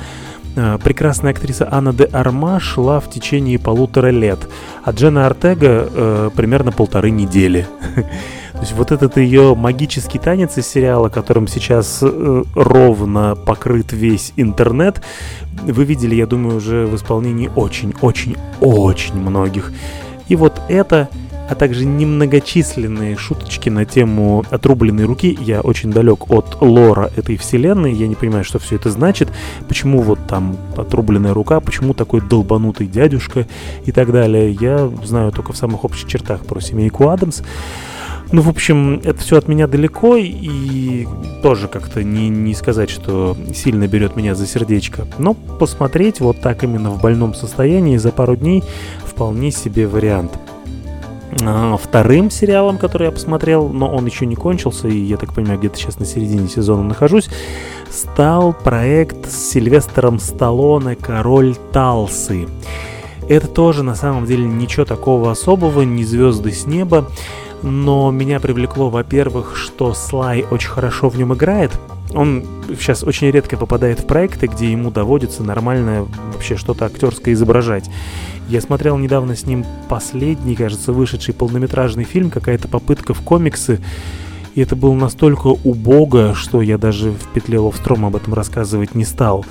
э, 0.57 0.77
прекрасная 0.83 1.31
актриса 1.31 1.67
Анна 1.71 1.91
де 1.91 2.03
Арма 2.03 2.59
шла 2.59 2.99
в 2.99 3.09
течение 3.09 3.57
полутора 3.57 4.11
лет, 4.11 4.47
а 4.83 4.91
Дженна 4.91 5.25
Артега 5.25 5.89
э, 5.91 6.29
примерно 6.35 6.71
полторы 6.71 7.09
недели. 7.09 7.65
То 8.59 8.65
есть 8.65 8.73
вот 8.73 8.91
этот 8.91 9.15
ее 9.15 9.55
магический 9.55 10.19
танец 10.19 10.57
из 10.57 10.67
сериала, 10.67 11.07
которым 11.07 11.47
сейчас 11.47 11.99
э, 12.01 12.43
ровно 12.55 13.37
покрыт 13.45 13.93
весь 13.93 14.33
интернет, 14.35 15.01
вы 15.63 15.85
видели, 15.85 16.15
я 16.15 16.25
думаю, 16.25 16.57
уже 16.57 16.85
в 16.85 16.93
исполнении 16.93 17.49
очень-очень-очень 17.55 19.15
многих. 19.15 19.71
И 20.27 20.35
вот 20.35 20.59
это, 20.67 21.07
а 21.49 21.55
также 21.55 21.85
немногочисленные 21.85 23.15
шуточки 23.15 23.69
на 23.69 23.85
тему 23.85 24.43
отрубленной 24.49 25.05
руки. 25.05 25.37
Я 25.39 25.61
очень 25.61 25.93
далек 25.93 26.29
от 26.29 26.57
лора 26.59 27.11
этой 27.15 27.37
вселенной, 27.37 27.93
я 27.93 28.09
не 28.09 28.15
понимаю, 28.15 28.43
что 28.43 28.59
все 28.59 28.75
это 28.75 28.91
значит, 28.91 29.29
почему 29.69 30.01
вот 30.01 30.19
там 30.27 30.57
отрубленная 30.75 31.33
рука, 31.33 31.61
почему 31.61 31.93
такой 31.93 32.19
долбанутый 32.19 32.87
дядюшка 32.87 33.47
и 33.85 33.93
так 33.93 34.11
далее. 34.11 34.51
Я 34.51 34.91
знаю 35.05 35.31
только 35.31 35.53
в 35.53 35.57
самых 35.57 35.85
общих 35.85 36.09
чертах 36.09 36.45
про 36.45 36.59
семейку 36.59 37.07
Адамс. 37.07 37.41
Ну, 38.31 38.43
в 38.43 38.49
общем, 38.49 39.01
это 39.03 39.19
все 39.19 39.37
от 39.37 39.47
меня 39.47 39.65
далеко, 39.65 40.15
и 40.15 41.07
тоже 41.41 41.67
как-то 41.67 42.03
не, 42.03 42.29
не 42.29 42.53
сказать, 42.53 42.91
что 42.91 43.35
сильно 43.55 43.87
берет 43.87 44.15
меня 44.15 44.35
за 44.35 44.45
сердечко. 44.45 45.07
Но 45.17 45.33
посмотреть 45.33 46.19
вот 46.19 46.39
так 46.39 46.63
именно 46.63 46.91
в 46.91 47.01
больном 47.01 47.33
состоянии 47.33 47.97
за 47.97 48.11
пару 48.11 48.35
дней 48.35 48.63
вполне 49.03 49.51
себе 49.51 49.87
вариант. 49.87 50.37
А, 51.43 51.77
вторым 51.77 52.29
сериалом, 52.29 52.77
который 52.77 53.05
я 53.05 53.11
посмотрел, 53.11 53.69
но 53.69 53.89
он 53.89 54.05
еще 54.05 54.27
не 54.27 54.35
кончился, 54.35 54.87
и 54.87 54.97
я 54.97 55.17
так 55.17 55.33
понимаю, 55.33 55.57
где-то 55.57 55.77
сейчас 55.77 55.97
на 55.99 56.05
середине 56.05 56.47
сезона 56.49 56.83
нахожусь, 56.83 57.29
стал 57.89 58.53
проект 58.53 59.31
с 59.31 59.51
Сильвестром 59.51 60.19
Сталлоне 60.19 60.95
«Король 60.95 61.55
Талсы». 61.71 62.47
Это 63.27 63.47
тоже 63.47 63.83
на 63.83 63.95
самом 63.95 64.25
деле 64.25 64.45
ничего 64.45 64.85
такого 64.85 65.31
особого, 65.31 65.81
не 65.83 66.03
звезды 66.03 66.51
с 66.51 66.65
неба 66.65 67.07
но 67.63 68.11
меня 68.11 68.39
привлекло, 68.39 68.89
во-первых, 68.89 69.55
что 69.55 69.93
Слай 69.93 70.45
очень 70.49 70.69
хорошо 70.69 71.09
в 71.09 71.17
нем 71.17 71.33
играет. 71.33 71.71
Он 72.13 72.45
сейчас 72.69 73.03
очень 73.03 73.29
редко 73.29 73.57
попадает 73.57 73.99
в 73.99 74.05
проекты, 74.05 74.47
где 74.47 74.71
ему 74.71 74.89
доводится 74.91 75.43
нормально 75.43 76.07
вообще 76.33 76.55
что-то 76.55 76.85
актерское 76.85 77.33
изображать. 77.33 77.89
Я 78.47 78.61
смотрел 78.61 78.97
недавно 78.97 79.35
с 79.35 79.45
ним 79.45 79.63
последний, 79.89 80.55
кажется, 80.55 80.91
вышедший 80.91 81.35
полнометражный 81.35 82.03
фильм, 82.03 82.31
какая-то 82.31 82.67
попытка 82.67 83.13
в 83.13 83.21
комиксы, 83.21 83.79
и 84.55 84.61
это 84.61 84.75
было 84.75 84.93
настолько 84.95 85.47
убого, 85.47 86.33
что 86.33 86.61
я 86.61 86.79
даже 86.79 87.11
в 87.11 87.27
петле 87.33 87.59
Ловстром 87.59 88.05
об 88.05 88.15
этом 88.15 88.33
рассказывать 88.33 88.95
не 88.95 89.05
стал. 89.05 89.45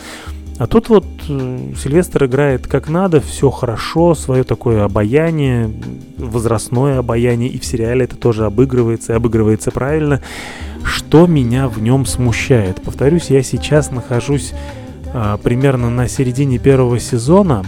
А 0.58 0.66
тут 0.66 0.88
вот 0.88 1.04
э, 1.28 1.72
Сильвестр 1.80 2.24
играет 2.24 2.66
как 2.66 2.88
надо, 2.88 3.20
все 3.20 3.48
хорошо, 3.48 4.14
свое 4.16 4.42
такое 4.42 4.84
обаяние, 4.84 5.70
возрастное 6.16 6.98
обаяние, 6.98 7.48
и 7.48 7.60
в 7.60 7.64
сериале 7.64 8.04
это 8.04 8.16
тоже 8.16 8.44
обыгрывается, 8.44 9.12
и 9.12 9.16
обыгрывается 9.16 9.70
правильно. 9.70 10.20
Что 10.82 11.28
меня 11.28 11.68
в 11.68 11.80
нем 11.80 12.06
смущает? 12.06 12.82
Повторюсь, 12.82 13.30
я 13.30 13.42
сейчас 13.44 13.92
нахожусь 13.92 14.52
э, 15.12 15.38
примерно 15.44 15.90
на 15.90 16.08
середине 16.08 16.58
первого 16.58 16.98
сезона, 16.98 17.64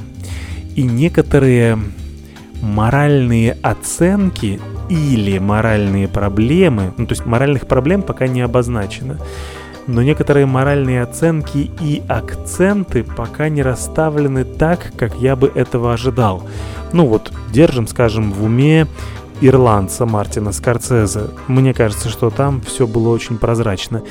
и 0.74 0.82
некоторые 0.82 1.78
моральные 2.60 3.56
оценки 3.62 4.60
или 4.88 5.38
моральные 5.38 6.08
проблемы, 6.08 6.92
ну 6.96 7.06
то 7.06 7.12
есть 7.12 7.24
моральных 7.24 7.68
проблем 7.68 8.02
пока 8.02 8.26
не 8.26 8.40
обозначено, 8.40 9.18
но 9.86 10.02
некоторые 10.02 10.46
моральные 10.46 11.02
оценки 11.02 11.70
и 11.80 12.02
акценты 12.08 13.04
пока 13.04 13.48
не 13.48 13.62
расставлены 13.62 14.44
так, 14.44 14.92
как 14.96 15.14
я 15.16 15.36
бы 15.36 15.50
этого 15.54 15.92
ожидал. 15.92 16.42
Ну 16.92 17.06
вот, 17.06 17.32
держим, 17.52 17.86
скажем, 17.86 18.32
в 18.32 18.44
уме 18.44 18.86
ирландца 19.40 20.06
Мартина 20.06 20.52
Скорцезе. 20.52 21.28
Мне 21.48 21.74
кажется, 21.74 22.08
что 22.08 22.30
там 22.30 22.60
все 22.60 22.86
было 22.86 23.08
очень 23.08 23.38
прозрачно. 23.38 24.02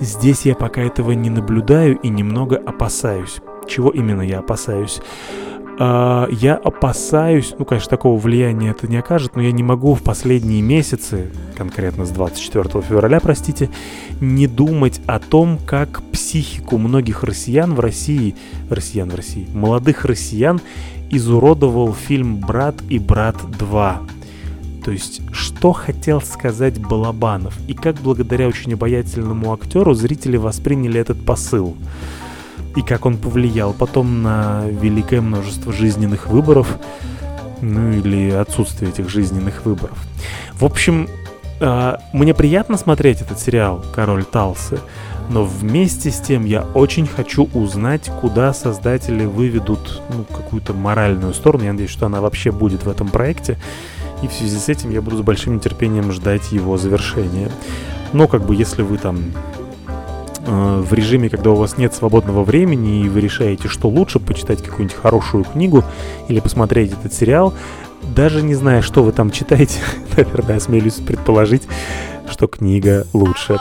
Здесь 0.00 0.46
я 0.46 0.54
пока 0.54 0.80
этого 0.80 1.12
не 1.12 1.28
наблюдаю 1.28 1.98
и 1.98 2.08
немного 2.08 2.56
опасаюсь. 2.56 3.40
Чего 3.68 3.90
именно 3.90 4.22
я 4.22 4.38
опасаюсь? 4.38 5.00
А, 5.82 6.28
я 6.30 6.56
опасаюсь, 6.56 7.54
ну, 7.58 7.64
конечно, 7.64 7.88
такого 7.88 8.20
влияния 8.20 8.72
это 8.72 8.86
не 8.86 8.98
окажет, 8.98 9.34
но 9.34 9.40
я 9.40 9.50
не 9.50 9.62
могу 9.62 9.94
в 9.94 10.02
последние 10.02 10.60
месяцы, 10.60 11.32
конкретно 11.56 12.04
с 12.04 12.10
24 12.10 12.82
февраля, 12.82 13.18
простите, 13.18 13.70
не 14.20 14.46
думать 14.46 15.00
о 15.06 15.18
том, 15.18 15.58
как 15.64 16.02
психику 16.12 16.76
многих 16.76 17.24
россиян 17.24 17.74
в 17.74 17.80
России, 17.80 18.36
россиян 18.68 19.08
в 19.08 19.14
России, 19.14 19.48
молодых 19.54 20.04
россиян 20.04 20.60
изуродовал 21.08 21.94
фильм 21.94 22.36
«Брат 22.36 22.74
и 22.90 22.98
брат 22.98 23.36
2». 23.36 23.96
То 24.84 24.90
есть, 24.90 25.22
что 25.32 25.72
хотел 25.72 26.20
сказать 26.20 26.78
Балабанов, 26.78 27.58
и 27.68 27.72
как 27.72 27.96
благодаря 27.96 28.48
очень 28.48 28.74
обаятельному 28.74 29.54
актеру 29.54 29.94
зрители 29.94 30.36
восприняли 30.36 31.00
этот 31.00 31.24
посыл 31.24 31.74
и 32.76 32.82
как 32.82 33.06
он 33.06 33.16
повлиял 33.16 33.72
потом 33.72 34.22
на 34.22 34.64
великое 34.66 35.20
множество 35.20 35.72
жизненных 35.72 36.26
выборов, 36.28 36.78
ну 37.60 37.90
или 37.90 38.30
отсутствие 38.30 38.90
этих 38.90 39.08
жизненных 39.08 39.64
выборов. 39.64 39.98
В 40.54 40.64
общем, 40.64 41.08
э, 41.60 41.96
мне 42.12 42.34
приятно 42.34 42.76
смотреть 42.76 43.22
этот 43.22 43.38
сериал 43.38 43.84
«Король 43.94 44.24
Талсы», 44.24 44.78
но 45.30 45.44
вместе 45.44 46.10
с 46.10 46.20
тем 46.20 46.44
я 46.44 46.62
очень 46.74 47.06
хочу 47.06 47.48
узнать, 47.54 48.10
куда 48.20 48.52
создатели 48.52 49.24
выведут 49.24 50.02
ну, 50.12 50.24
какую-то 50.24 50.74
моральную 50.74 51.34
сторону. 51.34 51.64
Я 51.64 51.72
надеюсь, 51.72 51.92
что 51.92 52.06
она 52.06 52.20
вообще 52.20 52.50
будет 52.50 52.84
в 52.84 52.88
этом 52.88 53.08
проекте. 53.08 53.56
И 54.22 54.26
в 54.26 54.32
связи 54.32 54.58
с 54.58 54.68
этим 54.68 54.90
я 54.90 55.00
буду 55.00 55.18
с 55.18 55.20
большим 55.20 55.54
нетерпением 55.54 56.10
ждать 56.10 56.50
его 56.50 56.76
завершения. 56.76 57.48
Но 58.12 58.26
как 58.26 58.44
бы 58.44 58.56
если 58.56 58.82
вы 58.82 58.98
там 58.98 59.22
Э, 60.46 60.82
в 60.84 60.92
режиме, 60.94 61.28
когда 61.28 61.50
у 61.50 61.54
вас 61.54 61.76
нет 61.76 61.94
свободного 61.94 62.44
времени 62.44 63.04
и 63.04 63.08
вы 63.08 63.20
решаете, 63.20 63.68
что 63.68 63.88
лучше, 63.88 64.18
почитать 64.18 64.62
какую-нибудь 64.62 64.96
хорошую 64.96 65.44
книгу 65.44 65.84
или 66.28 66.40
посмотреть 66.40 66.92
этот 66.92 67.12
сериал, 67.12 67.52
даже 68.14 68.42
не 68.42 68.54
зная, 68.54 68.80
что 68.80 69.02
вы 69.02 69.12
там 69.12 69.30
читаете, 69.30 69.80
наверное, 70.16 70.56
осмелюсь 70.56 70.94
предположить, 70.94 71.62
что 72.30 72.46
книга 72.46 73.06
лучше. 73.12 73.58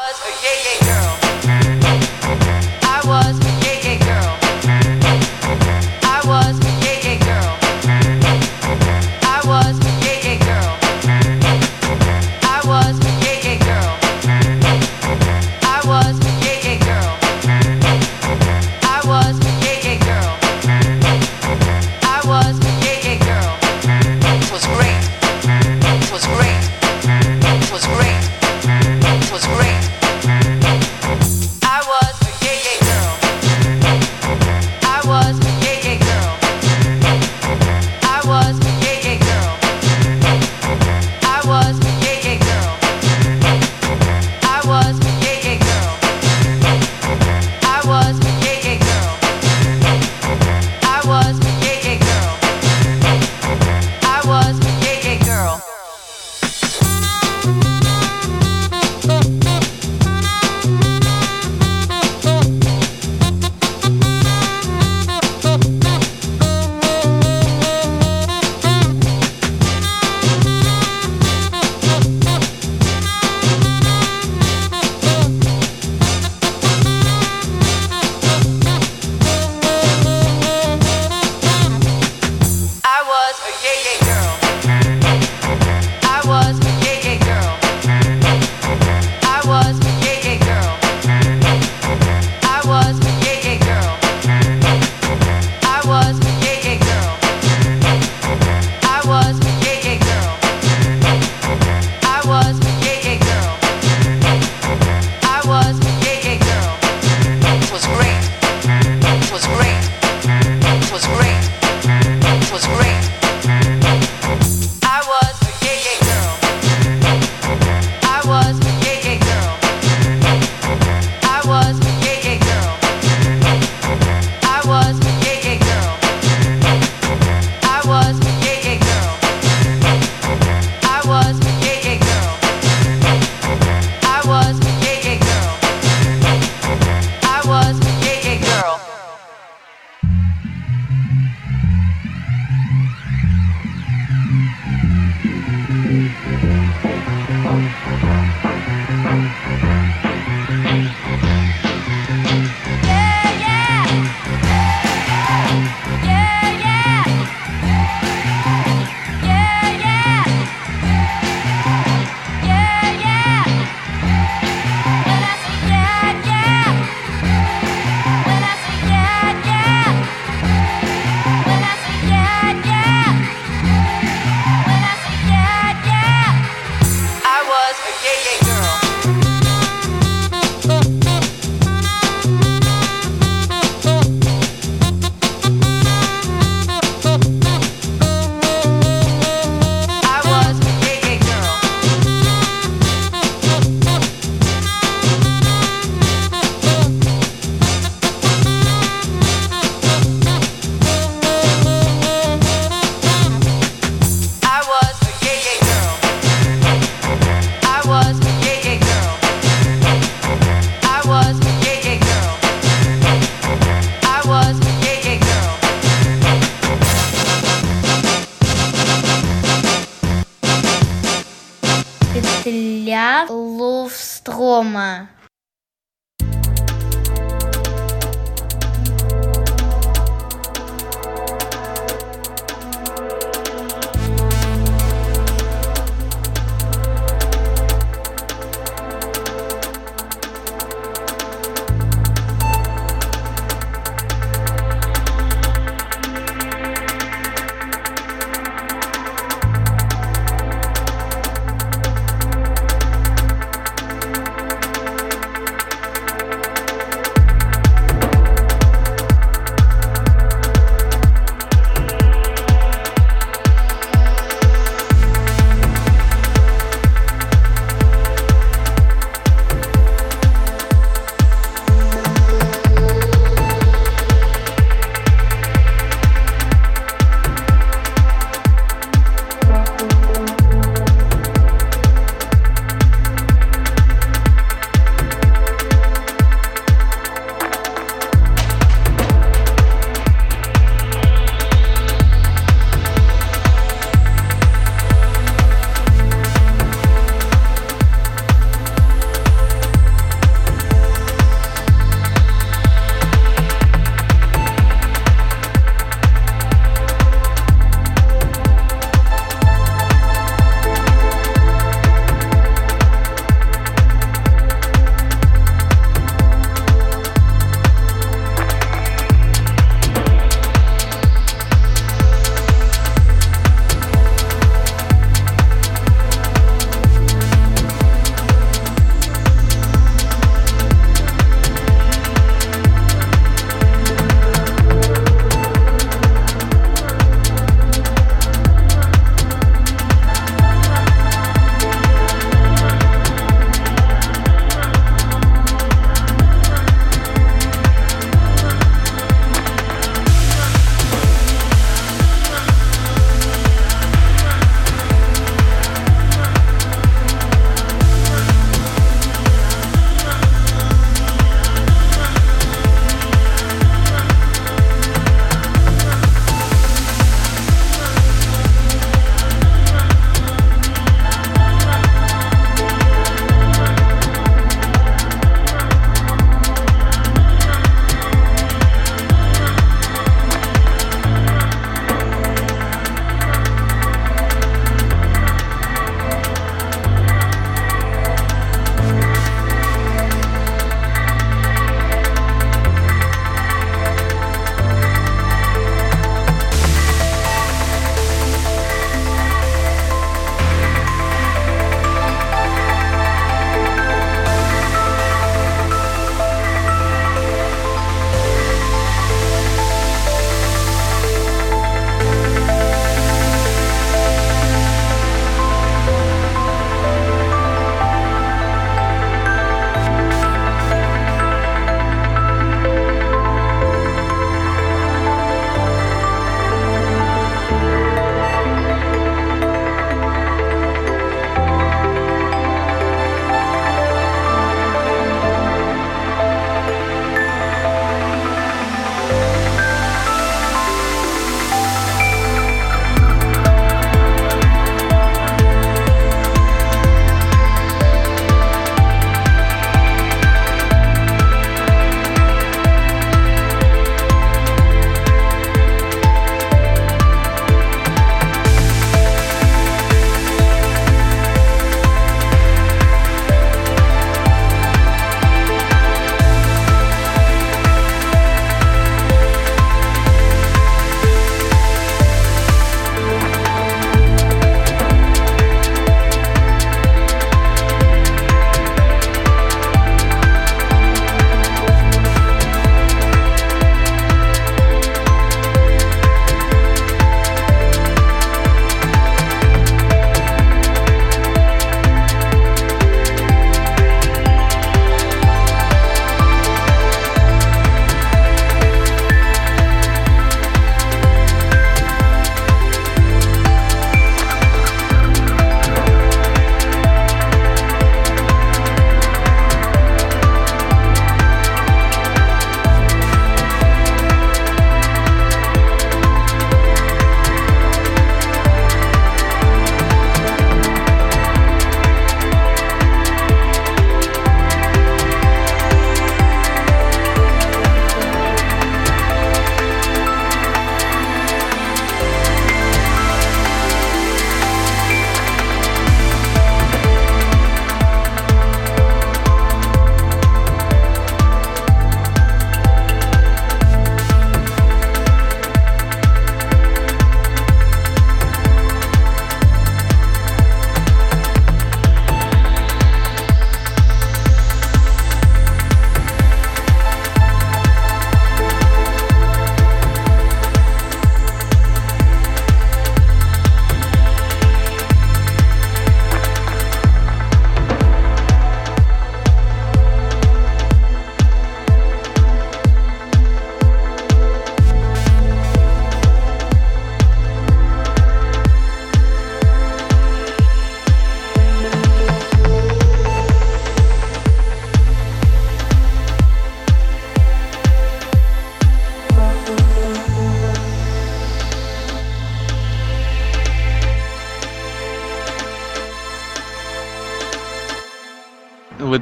для 222.51 223.25
Ловстрома. 223.29 225.09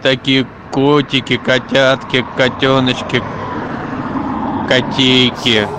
Такие 0.08 0.45
котики, 0.72 1.36
котятки, 1.38 2.24
котеночки, 2.38 3.22
котейки. 4.70 5.76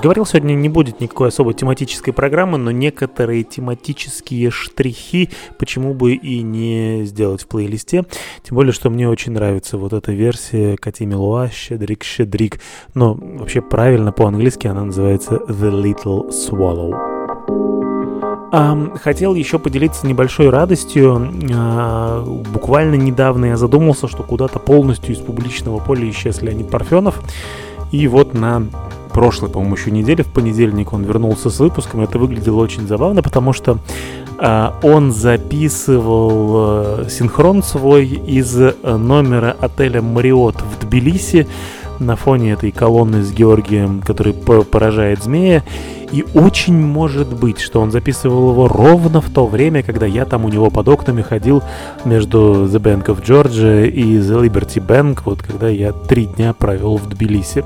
Же 0.00 0.04
говорил, 0.04 0.24
сегодня 0.24 0.54
не 0.54 0.70
будет 0.70 1.00
никакой 1.00 1.28
особой 1.28 1.52
тематической 1.52 2.14
программы, 2.14 2.56
но 2.56 2.70
некоторые 2.70 3.44
тематические 3.44 4.50
штрихи 4.50 5.28
почему 5.58 5.92
бы 5.92 6.14
и 6.14 6.40
не 6.42 7.04
сделать 7.04 7.42
в 7.42 7.46
плейлисте. 7.48 8.06
Тем 8.42 8.56
более, 8.56 8.72
что 8.72 8.88
мне 8.88 9.08
очень 9.08 9.32
нравится 9.32 9.76
вот 9.76 9.92
эта 9.92 10.12
версия 10.12 10.76
Кати 10.76 11.04
Милуа 11.04 11.50
«Щедрик, 11.50 12.02
щедрик». 12.02 12.60
Но 12.94 13.14
вообще 13.14 13.60
правильно 13.60 14.10
по-английски 14.10 14.68
она 14.68 14.84
называется 14.84 15.34
«The 15.48 15.70
Little 15.70 16.30
Swallow». 16.30 16.96
Хотел 19.02 19.34
еще 19.34 19.58
поделиться 19.58 20.06
небольшой 20.06 20.48
радостью. 20.48 21.30
А, 21.54 22.24
буквально 22.24 22.94
недавно 22.96 23.46
я 23.46 23.56
задумался, 23.56 24.08
что 24.08 24.22
куда-то 24.22 24.58
полностью 24.58 25.14
из 25.14 25.18
публичного 25.18 25.78
поля 25.78 26.08
исчез 26.10 26.42
Леонид 26.42 26.68
Парфенов. 26.70 27.22
И 27.92 28.08
вот 28.08 28.34
на 28.34 28.66
прошлой, 29.10 29.50
по-моему, 29.50 29.76
еще 29.76 29.90
неделе, 29.90 30.24
в 30.24 30.28
понедельник 30.28 30.92
он 30.92 31.04
вернулся 31.04 31.50
с 31.50 31.58
выпуском. 31.58 32.00
Это 32.00 32.18
выглядело 32.18 32.60
очень 32.60 32.86
забавно, 32.86 33.22
потому 33.22 33.52
что 33.52 33.78
а, 34.38 34.74
он 34.82 35.12
записывал 35.12 36.52
а, 36.54 37.06
синхрон 37.08 37.62
свой 37.62 38.06
из 38.06 38.58
э, 38.58 38.74
номера 38.82 39.56
отеля 39.60 40.00
Мариот 40.02 40.56
в 40.56 40.80
Тбилиси 40.80 41.46
на 41.98 42.16
фоне 42.16 42.52
этой 42.52 42.70
колонны 42.72 43.22
с 43.22 43.30
Георгием, 43.30 44.00
который 44.00 44.32
по- 44.32 44.62
поражает 44.62 45.22
змея. 45.22 45.62
И 46.12 46.24
очень 46.34 46.76
может 46.76 47.28
быть, 47.32 47.60
что 47.60 47.80
он 47.80 47.90
записывал 47.90 48.50
его 48.50 48.68
ровно 48.68 49.20
в 49.20 49.30
то 49.30 49.46
время, 49.46 49.82
когда 49.82 50.06
я 50.06 50.24
там 50.24 50.44
у 50.44 50.48
него 50.48 50.70
под 50.70 50.88
окнами 50.88 51.22
ходил 51.22 51.62
между 52.04 52.64
The 52.64 52.80
Bank 52.80 53.06
of 53.06 53.24
Georgia 53.24 53.86
и 53.88 54.18
The 54.18 54.44
Liberty 54.44 54.84
Bank, 54.84 55.20
вот 55.24 55.42
когда 55.42 55.68
я 55.68 55.92
три 55.92 56.26
дня 56.26 56.52
провел 56.52 56.96
в 56.96 57.08
Тбилиси. 57.08 57.64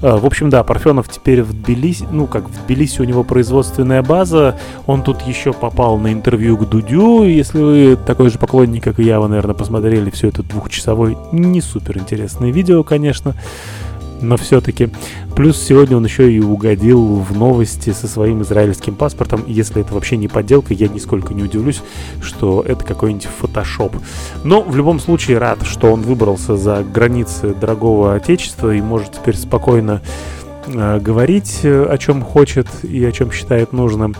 А, 0.00 0.18
В 0.18 0.26
общем, 0.26 0.50
да, 0.50 0.62
Парфенов 0.62 1.08
теперь 1.08 1.42
в 1.42 1.52
Тбилиси, 1.52 2.06
ну 2.10 2.26
как 2.26 2.48
в 2.48 2.64
Тбилиси 2.64 3.00
у 3.00 3.04
него 3.04 3.24
производственная 3.24 4.02
база, 4.02 4.56
он 4.86 5.02
тут 5.02 5.22
еще 5.22 5.52
попал 5.52 5.98
на 5.98 6.12
интервью 6.12 6.56
к 6.56 6.68
Дудю, 6.68 7.24
если 7.24 7.58
вы 7.58 7.96
такой 7.96 8.30
же 8.30 8.38
поклонник, 8.38 8.84
как 8.84 9.00
и 9.00 9.04
я, 9.04 9.20
вы, 9.20 9.28
наверное, 9.28 9.54
посмотрели 9.54 10.10
все 10.10 10.28
это 10.28 10.42
двухчасовой, 10.42 11.16
не 11.32 11.60
супер 11.60 11.98
интересное 11.98 12.50
видео, 12.50 12.82
конечно, 12.84 13.34
но 14.22 14.36
все-таки. 14.36 14.90
Плюс 15.34 15.60
сегодня 15.60 15.96
он 15.96 16.04
еще 16.04 16.32
и 16.32 16.40
угодил 16.40 17.16
в 17.16 17.36
новости 17.36 17.90
со 17.90 18.06
своим 18.06 18.42
израильским 18.42 18.94
паспортом. 18.94 19.44
Если 19.46 19.80
это 19.80 19.94
вообще 19.94 20.16
не 20.16 20.28
подделка, 20.28 20.74
я 20.74 20.88
нисколько 20.88 21.34
не 21.34 21.42
удивлюсь, 21.42 21.82
что 22.20 22.62
это 22.66 22.84
какой-нибудь 22.84 23.28
фотошоп. 23.40 23.96
Но 24.44 24.62
в 24.62 24.76
любом 24.76 25.00
случае 25.00 25.38
рад, 25.38 25.62
что 25.64 25.92
он 25.92 26.02
выбрался 26.02 26.56
за 26.56 26.82
границы 26.82 27.54
дорогого 27.54 28.14
отечества 28.14 28.74
и 28.74 28.80
может 28.80 29.12
теперь 29.12 29.36
спокойно 29.36 30.02
э, 30.66 31.00
говорить, 31.00 31.60
э, 31.62 31.84
о 31.84 31.98
чем 31.98 32.22
хочет 32.22 32.66
и 32.82 33.04
о 33.04 33.12
чем 33.12 33.32
считает 33.32 33.72
нужным. 33.72 34.14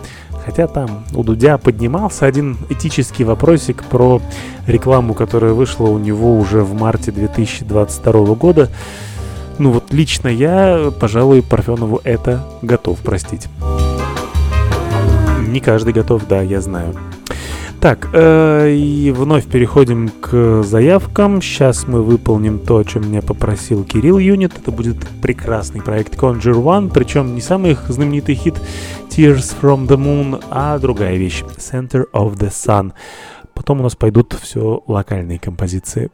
Хотя 0.45 0.67
там 0.67 1.05
у 1.13 1.23
Дудя 1.23 1.57
поднимался 1.57 2.25
один 2.25 2.57
этический 2.69 3.23
вопросик 3.23 3.83
про 3.85 4.21
рекламу, 4.67 5.13
которая 5.13 5.53
вышла 5.53 5.85
у 5.87 5.97
него 5.97 6.37
уже 6.37 6.63
в 6.63 6.73
марте 6.73 7.11
2022 7.11 8.35
года. 8.35 8.69
Ну 9.59 9.71
вот 9.71 9.93
лично 9.93 10.27
я, 10.27 10.91
пожалуй, 10.99 11.41
Парфенову 11.43 12.01
это 12.03 12.43
готов 12.61 12.99
простить. 12.99 13.47
Не 15.47 15.59
каждый 15.59 15.93
готов, 15.93 16.27
да, 16.27 16.41
я 16.41 16.61
знаю. 16.61 16.95
Так, 17.83 18.07
э, 18.13 18.73
и 18.73 19.11
вновь 19.11 19.45
переходим 19.45 20.09
к 20.21 20.63
заявкам. 20.63 21.41
Сейчас 21.41 21.85
мы 21.85 22.01
выполним 22.01 22.59
то, 22.59 22.77
о 22.77 22.85
чем 22.85 23.09
меня 23.09 23.21
попросил 23.21 23.83
Кирилл 23.83 24.19
Юнит. 24.19 24.57
Это 24.57 24.71
будет 24.71 25.05
прекрасный 25.21 25.81
проект 25.81 26.15
Conjure 26.15 26.63
One, 26.63 26.89
причем 26.93 27.35
не 27.35 27.41
самый 27.41 27.71
их 27.71 27.83
знаменитый 27.89 28.35
хит 28.35 28.55
Tears 29.09 29.53
from 29.61 29.85
the 29.85 29.97
Moon, 29.97 30.41
а 30.49 30.79
другая 30.79 31.17
вещь 31.17 31.43
Center 31.57 32.05
of 32.13 32.37
the 32.37 32.49
Sun. 32.49 32.93
Потом 33.53 33.81
у 33.81 33.83
нас 33.83 33.97
пойдут 33.97 34.33
все 34.41 34.81
локальные 34.87 35.39
композиции. 35.39 36.09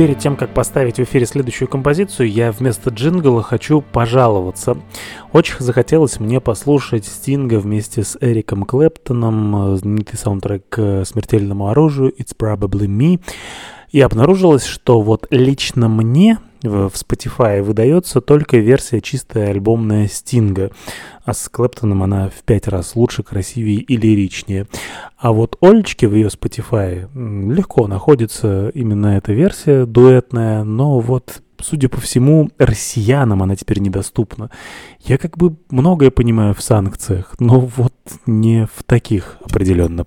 Перед 0.00 0.18
тем, 0.18 0.34
как 0.34 0.54
поставить 0.54 0.96
в 0.96 1.02
эфире 1.02 1.26
следующую 1.26 1.68
композицию, 1.68 2.30
я 2.30 2.52
вместо 2.52 2.88
джингла 2.88 3.42
хочу 3.42 3.82
пожаловаться. 3.82 4.78
Очень 5.34 5.56
захотелось 5.58 6.18
мне 6.18 6.40
послушать 6.40 7.04
Стинга 7.04 7.60
вместе 7.60 8.02
с 8.02 8.16
Эриком 8.18 8.64
Клэптоном, 8.64 9.74
э, 9.74 9.76
знаменитый 9.76 10.18
саундтрек 10.18 10.64
к 10.70 11.04
«Смертельному 11.04 11.68
оружию» 11.68 12.14
«It's 12.18 12.34
Probably 12.34 12.86
Me». 12.86 13.20
И 13.90 14.00
обнаружилось, 14.00 14.64
что 14.64 15.00
вот 15.00 15.26
лично 15.30 15.88
мне 15.88 16.38
в 16.62 16.92
Spotify 16.94 17.62
выдается 17.62 18.20
только 18.20 18.58
версия 18.58 19.00
чистая 19.00 19.50
альбомная 19.50 20.08
Стинга, 20.08 20.70
а 21.24 21.32
с 21.32 21.48
Клэптоном 21.48 22.02
она 22.02 22.28
в 22.28 22.42
пять 22.44 22.68
раз 22.68 22.96
лучше, 22.96 23.22
красивее 23.22 23.78
и 23.78 23.96
лиричнее. 23.96 24.66
А 25.16 25.32
вот 25.32 25.56
Олечке 25.60 26.06
в 26.06 26.14
ее 26.14 26.28
Spotify 26.28 27.08
легко 27.50 27.86
находится 27.86 28.68
именно 28.74 29.16
эта 29.16 29.32
версия 29.32 29.86
дуэтная, 29.86 30.64
но 30.64 31.00
вот 31.00 31.42
Судя 31.62 31.90
по 31.90 32.00
всему, 32.00 32.50
россиянам 32.58 33.42
она 33.42 33.54
теперь 33.54 33.80
недоступна. 33.80 34.50
Я 35.00 35.18
как 35.18 35.36
бы 35.36 35.56
многое 35.70 36.10
понимаю 36.10 36.54
в 36.54 36.62
санкциях, 36.62 37.34
но 37.38 37.60
вот 37.60 37.92
не 38.26 38.66
в 38.66 38.82
таких 38.84 39.36
определенно. 39.44 40.06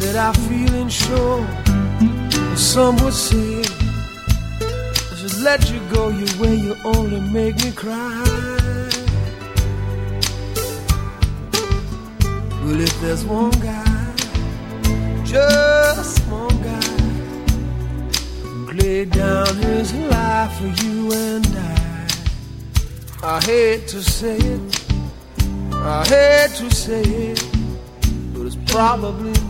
to 0.00 0.18
I 0.18 0.32
feel 0.32 0.48
feelings 0.48 0.92
show. 0.92 1.46
Some 2.54 2.96
would 3.04 3.12
say 3.12 3.60
I 3.60 5.14
should 5.16 5.40
let 5.42 5.70
you 5.70 5.80
go 5.92 6.08
your 6.08 6.40
way, 6.40 6.54
you 6.54 6.76
only 6.84 7.20
make 7.20 7.56
me 7.64 7.72
cry. 7.72 8.22
Well, 12.62 12.80
if 12.80 13.00
there's 13.00 13.24
one 13.24 13.52
guy, 13.52 14.14
just 15.24 16.26
one 16.28 16.62
guy, 16.62 16.96
who 18.42 18.72
laid 18.72 19.10
down 19.10 19.54
his 19.56 19.94
life 19.94 20.52
for 20.58 20.84
you 20.84 21.12
and 21.12 21.46
I, 21.46 22.08
I 23.22 23.40
hate 23.44 23.88
to 23.88 24.02
say 24.02 24.36
it, 24.36 24.86
I 25.72 26.04
hate 26.06 26.56
to 26.56 26.70
say 26.74 27.02
it, 27.02 27.46
but 28.34 28.46
it's 28.46 28.56
probably 28.66 29.45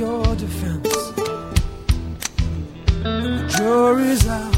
your 0.00 0.34
defense. 0.34 0.94
The 3.02 3.54
jury's 3.58 4.26
out, 4.26 4.56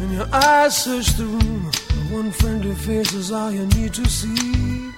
and 0.00 0.14
your 0.14 0.28
eyes 0.32 0.74
search 0.84 1.08
the 1.18 1.26
room. 1.26 1.70
One 2.10 2.30
friendly 2.30 2.74
face 2.74 3.12
is 3.12 3.30
all 3.30 3.52
you 3.52 3.66
need 3.76 3.92
to 3.92 4.04
see. 4.08 4.92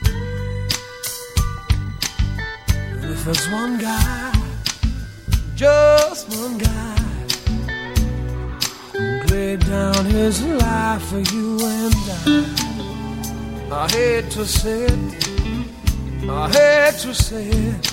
And 2.92 3.04
if 3.14 3.24
there's 3.24 3.48
one 3.50 3.78
guy, 3.78 4.32
just 5.56 6.28
one 6.42 6.58
guy 6.58 6.96
who 8.92 9.34
laid 9.34 9.60
down 9.66 10.04
his 10.04 10.40
life 10.44 11.02
for 11.10 11.22
you 11.34 11.58
and 11.78 11.94
I. 12.14 12.22
I 13.72 13.88
hate 13.90 14.30
to 14.36 14.46
say 14.46 14.84
it, 14.84 15.00
I 16.30 16.48
hate 16.58 16.98
to 17.00 17.12
say 17.12 17.48
it, 17.48 17.92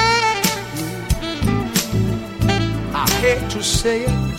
I 3.03 3.09
hate 3.13 3.49
to 3.49 3.63
say 3.63 4.05
it. 4.05 4.30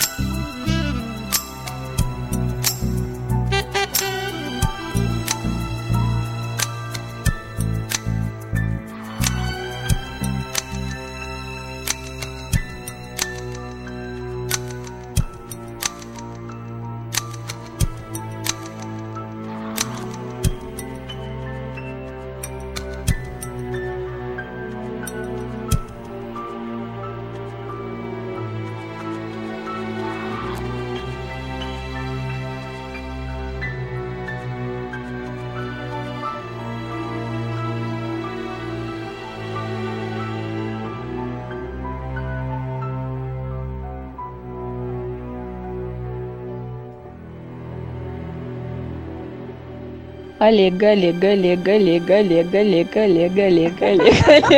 Олег, 50.43 50.83
Олег, 50.83 51.23
Олег, 51.23 51.69
Олег, 51.69 52.11
Олег, 52.11 52.53
Олег, 52.53 52.97
Олег, 52.97 52.97
Олег, 52.97 53.37
Олег, 53.47 53.81
Олег, 53.81 53.81
Олег, 53.81 54.51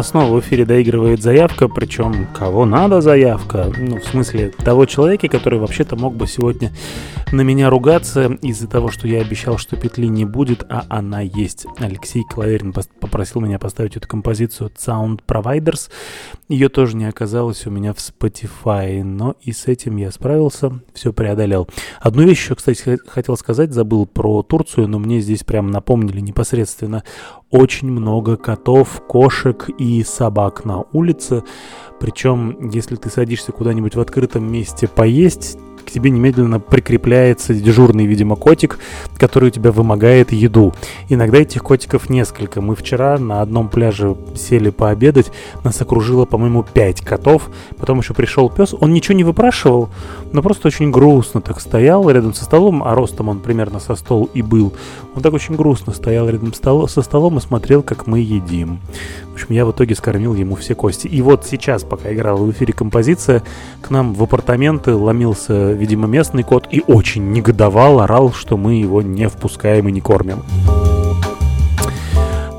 Нас 0.00 0.08
снова 0.08 0.34
в 0.34 0.40
эфире 0.40 0.64
доигрывает 0.64 1.20
заявка, 1.20 1.68
причем 1.68 2.26
кого 2.34 2.64
надо 2.64 3.02
заявка? 3.02 3.70
Ну, 3.76 3.98
в 4.00 4.04
смысле, 4.04 4.48
того 4.48 4.86
человека, 4.86 5.28
который 5.28 5.58
вообще-то 5.58 5.94
мог 5.94 6.14
бы 6.14 6.26
сегодня 6.26 6.72
на 7.32 7.42
меня 7.42 7.68
ругаться 7.68 8.38
из-за 8.40 8.66
того, 8.66 8.90
что 8.90 9.06
я 9.06 9.20
обещал, 9.20 9.58
что 9.58 9.76
петли 9.76 10.06
не 10.06 10.24
будет, 10.24 10.64
а 10.70 10.86
она 10.88 11.20
есть. 11.20 11.66
Алексей 11.76 12.24
Клаверин 12.24 12.72
попросил 12.72 13.42
меня 13.42 13.58
поставить 13.58 13.98
эту 13.98 14.08
композицию 14.08 14.70
Sound 14.74 15.20
Providers. 15.28 15.90
Ее 16.50 16.68
тоже 16.68 16.96
не 16.96 17.04
оказалось 17.04 17.64
у 17.68 17.70
меня 17.70 17.94
в 17.94 17.98
Spotify, 17.98 19.04
но 19.04 19.36
и 19.40 19.52
с 19.52 19.68
этим 19.68 19.94
я 19.98 20.10
справился, 20.10 20.80
все 20.92 21.12
преодолел. 21.12 21.68
Одну 22.00 22.24
вещь 22.24 22.42
еще, 22.42 22.56
кстати, 22.56 22.98
хотел 23.06 23.36
сказать, 23.36 23.72
забыл 23.72 24.04
про 24.04 24.42
Турцию, 24.42 24.88
но 24.88 24.98
мне 24.98 25.20
здесь 25.20 25.44
прям 25.44 25.70
напомнили 25.70 26.18
непосредственно 26.18 27.04
очень 27.50 27.88
много 27.88 28.36
котов, 28.36 29.00
кошек 29.06 29.70
и 29.78 30.02
собак 30.02 30.64
на 30.64 30.80
улице. 30.92 31.44
Причем, 32.00 32.70
если 32.70 32.96
ты 32.96 33.10
садишься 33.10 33.52
куда-нибудь 33.52 33.94
в 33.94 34.00
открытом 34.00 34.50
месте 34.50 34.88
поесть, 34.88 35.56
тебе 35.92 36.10
немедленно 36.10 36.60
прикрепляется 36.60 37.54
дежурный, 37.54 38.06
видимо, 38.06 38.36
котик, 38.36 38.78
который 39.16 39.48
у 39.48 39.50
тебя 39.50 39.72
вымогает 39.72 40.32
еду. 40.32 40.72
Иногда 41.08 41.38
этих 41.38 41.62
котиков 41.62 42.08
несколько. 42.10 42.60
Мы 42.60 42.76
вчера 42.76 43.18
на 43.18 43.42
одном 43.42 43.68
пляже 43.68 44.16
сели 44.34 44.70
пообедать, 44.70 45.30
нас 45.64 45.80
окружило, 45.80 46.24
по-моему, 46.24 46.62
пять 46.62 47.00
котов. 47.00 47.50
Потом 47.78 47.98
еще 47.98 48.14
пришел 48.14 48.48
пес, 48.50 48.74
он 48.78 48.92
ничего 48.92 49.16
не 49.16 49.24
выпрашивал, 49.24 49.88
но 50.32 50.42
просто 50.42 50.68
очень 50.68 50.90
грустно 50.90 51.40
так 51.40 51.60
стоял 51.60 52.08
рядом 52.10 52.34
со 52.34 52.44
столом, 52.44 52.82
а 52.82 52.94
ростом 52.94 53.28
он 53.28 53.40
примерно 53.40 53.80
со 53.80 53.94
стол 53.94 54.28
и 54.34 54.42
был. 54.42 54.72
Он 55.14 55.22
так 55.22 55.32
очень 55.32 55.56
грустно 55.56 55.92
стоял 55.92 56.28
рядом 56.28 56.52
со 56.54 57.02
столом 57.02 57.38
и 57.38 57.40
смотрел, 57.40 57.82
как 57.82 58.06
мы 58.06 58.20
едим. 58.20 58.80
В 59.30 59.34
общем, 59.34 59.54
я 59.54 59.64
в 59.64 59.72
итоге 59.72 59.94
скормил 59.94 60.34
ему 60.34 60.54
все 60.54 60.74
кости. 60.74 61.06
И 61.06 61.22
вот 61.22 61.46
сейчас, 61.46 61.82
пока 61.82 62.12
играла 62.12 62.44
в 62.44 62.50
эфире 62.50 62.72
композиция, 62.72 63.42
к 63.80 63.90
нам 63.90 64.14
в 64.14 64.22
апартаменты 64.22 64.94
ломился, 64.94 65.72
видимо, 65.80 66.06
местный 66.06 66.42
кот 66.42 66.68
и 66.70 66.82
очень 66.86 67.32
негодовал, 67.32 68.00
орал, 68.00 68.32
что 68.32 68.58
мы 68.58 68.74
его 68.74 69.00
не 69.00 69.28
впускаем 69.30 69.88
и 69.88 69.92
не 69.92 70.02
кормим. 70.02 70.42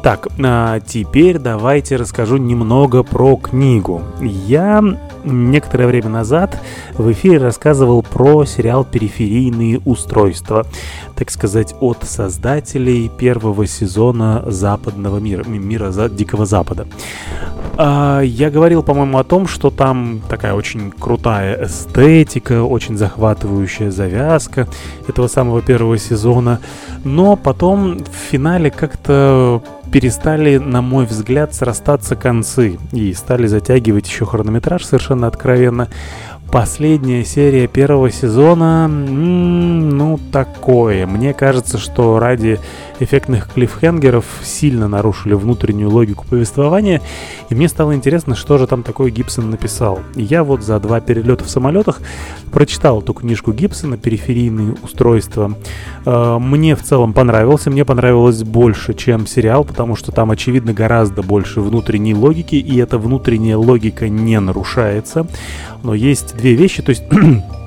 Так, 0.02 0.27
а 0.43 0.80
теперь 0.80 1.38
давайте 1.38 1.98
расскажу 1.98 2.38
немного 2.38 3.03
про 3.03 3.35
книгу. 3.35 4.02
Я 4.19 4.84
некоторое 5.23 5.88
время 5.88 6.10
назад 6.10 6.57
в 6.93 7.11
эфире 7.11 7.38
рассказывал 7.39 8.03
про 8.03 8.45
сериал 8.45 8.84
«Периферийные 8.85 9.80
устройства», 9.85 10.65
так 11.15 11.30
сказать, 11.30 11.76
от 11.80 12.03
создателей 12.03 13.10
первого 13.10 13.68
сезона 13.68 14.43
западного 14.48 15.19
мира, 15.19 15.43
мира 15.43 15.91
Дикого 16.10 16.45
Запада. 16.45 16.88
А, 17.77 18.22
я 18.22 18.49
говорил, 18.49 18.84
по-моему, 18.84 19.18
о 19.18 19.23
том, 19.23 19.48
что 19.48 19.69
там 19.69 20.22
такая 20.30 20.53
очень 20.53 20.91
крутая 20.91 21.65
эстетика, 21.65 22.64
очень 22.64 22.98
захватывающая 22.98 23.91
завязка 23.91 24.68
этого 25.07 25.27
самого 25.27 25.61
первого 25.61 25.98
сезона, 25.98 26.60
но 27.03 27.35
потом 27.35 27.99
в 27.99 28.31
финале 28.31 28.72
как-то 28.72 29.64
перестали, 29.91 30.57
на 30.57 30.81
мой 30.81 31.05
взгляд, 31.05 31.53
срастаться 31.53 32.15
концы 32.15 32.80
и 32.91 33.13
стали 33.13 33.47
затягивать 33.47 34.07
еще 34.07 34.26
хронометраж 34.26 34.85
совершенно 34.85 35.27
откровенно. 35.27 35.89
Последняя 36.51 37.23
серия 37.23 37.68
первого 37.68 38.11
сезона, 38.11 38.88
ну, 38.88 40.19
такое. 40.34 41.07
Мне 41.07 41.34
кажется, 41.34 41.77
что 41.77 42.19
ради 42.19 42.59
эффектных 43.03 43.49
клиффхенгеров 43.53 44.25
сильно 44.43 44.87
нарушили 44.87 45.33
внутреннюю 45.33 45.89
логику 45.89 46.25
повествования, 46.29 47.01
и 47.49 47.55
мне 47.55 47.67
стало 47.67 47.95
интересно, 47.95 48.35
что 48.35 48.57
же 48.57 48.67
там 48.67 48.83
такое 48.83 49.11
Гибсон 49.11 49.49
написал. 49.49 49.99
И 50.15 50.23
я 50.23 50.43
вот 50.43 50.63
за 50.63 50.79
два 50.79 50.99
перелета 50.99 51.43
в 51.43 51.49
самолетах 51.49 52.01
прочитал 52.51 53.01
эту 53.01 53.13
книжку 53.13 53.51
Гибсона 53.53 53.97
«Периферийные 53.97 54.75
устройства». 54.83 55.55
Э, 56.05 56.37
мне 56.39 56.75
в 56.75 56.83
целом 56.83 57.13
понравился, 57.13 57.69
мне 57.69 57.85
понравилось 57.85 58.43
больше, 58.43 58.93
чем 58.93 59.27
сериал, 59.27 59.63
потому 59.63 59.95
что 59.95 60.11
там, 60.11 60.31
очевидно, 60.31 60.73
гораздо 60.73 61.23
больше 61.23 61.61
внутренней 61.61 62.15
логики, 62.15 62.55
и 62.55 62.77
эта 62.77 62.97
внутренняя 62.97 63.57
логика 63.57 64.09
не 64.09 64.39
нарушается. 64.39 65.27
Но 65.83 65.93
есть 65.93 66.35
две 66.37 66.53
вещи, 66.53 66.81
то 66.81 66.89
есть 66.89 67.03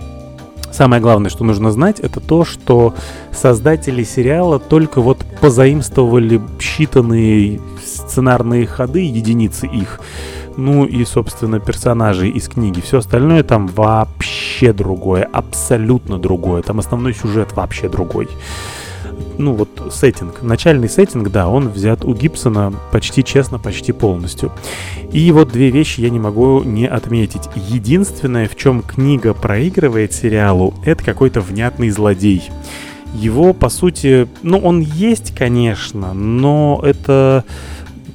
Самое 0.75 1.01
главное, 1.01 1.31
что 1.31 1.45
нужно 1.45 1.71
знать, 1.71 2.01
это 2.01 2.19
то, 2.19 2.45
что 2.45 2.95
создатели 3.31 4.03
сериала 4.03 4.59
только 4.59 5.01
вот 5.01 5.25
позаимствовали 5.41 6.41
считанные 6.59 7.63
сценарные 7.81 8.67
ходы, 8.67 9.03
единицы 9.03 9.69
их. 9.69 10.01
Ну 10.57 10.85
и, 10.85 11.05
собственно, 11.05 11.61
персонажей 11.61 12.31
из 12.31 12.49
книги. 12.49 12.81
Все 12.81 12.99
остальное 12.99 13.45
там 13.45 13.69
вообще 13.69 14.73
другое, 14.73 15.29
абсолютно 15.33 16.19
другое. 16.19 16.63
Там 16.63 16.81
основной 16.81 17.15
сюжет 17.15 17.53
вообще 17.53 17.89
другой 17.89 18.29
ну 19.39 19.55
вот 19.55 19.93
сеттинг, 19.93 20.43
начальный 20.43 20.89
сеттинг, 20.89 21.31
да, 21.31 21.49
он 21.49 21.69
взят 21.69 22.05
у 22.05 22.15
Гибсона 22.15 22.73
почти 22.93 23.25
честно, 23.25 23.59
почти 23.59 23.93
полностью. 23.93 24.53
И 25.13 25.31
вот 25.33 25.53
две 25.53 25.71
вещи 25.71 26.01
я 26.01 26.11
не 26.11 26.19
могу 26.19 26.63
не 26.63 26.87
отметить. 26.87 27.43
Единственное, 27.55 28.49
в 28.49 28.57
чем 28.57 28.83
книга 28.83 29.35
проигрывает 29.35 30.13
сериалу, 30.13 30.75
это 30.85 31.05
какой-то 31.05 31.41
внятный 31.41 31.91
злодей. 31.91 32.51
Его, 33.15 33.53
по 33.53 33.69
сути, 33.69 34.27
ну 34.43 34.59
он 34.59 34.81
есть, 34.81 35.35
конечно, 35.35 36.13
но 36.15 36.81
это 36.85 37.45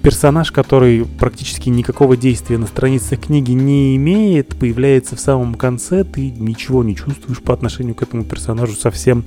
персонаж, 0.02 0.52
который 0.52 1.06
практически 1.06 1.70
никакого 1.70 2.18
действия 2.18 2.58
на 2.58 2.68
страницах 2.68 3.20
книги 3.20 3.52
не 3.52 3.96
имеет, 3.96 4.56
появляется 4.58 5.16
в 5.16 5.20
самом 5.20 5.56
конце, 5.56 6.04
ты 6.04 6.32
ничего 6.32 6.84
не 6.84 6.96
чувствуешь 6.96 7.42
по 7.42 7.54
отношению 7.54 7.96
к 7.96 8.02
этому 8.02 8.24
персонажу 8.24 8.74
совсем. 8.74 9.26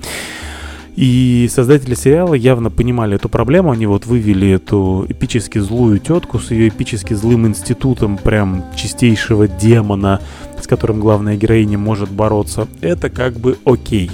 И 0.95 1.49
создатели 1.51 1.95
сериала 1.95 2.35
явно 2.35 2.69
понимали 2.69 3.15
эту 3.15 3.27
проблему. 3.27 3.71
Они 3.71 3.85
вот 3.87 4.05
вывели 4.05 4.49
эту 4.51 5.05
эпически 5.09 5.57
злую 5.57 5.99
тетку 5.99 6.39
с 6.39 6.51
ее 6.51 6.67
эпически 6.67 7.13
злым 7.13 7.47
институтом 7.47 8.17
прям 8.17 8.63
чистейшего 8.75 9.47
демона, 9.47 10.21
с 10.61 10.67
которым 10.67 10.99
главная 10.99 11.35
героиня 11.35 11.77
может 11.77 12.11
бороться. 12.11 12.67
Это 12.81 13.09
как 13.09 13.33
бы 13.33 13.57
окей. 13.65 14.11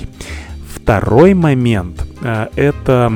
Второй 0.73 1.33
момент 1.33 2.05
э, 2.21 2.47
это 2.55 3.11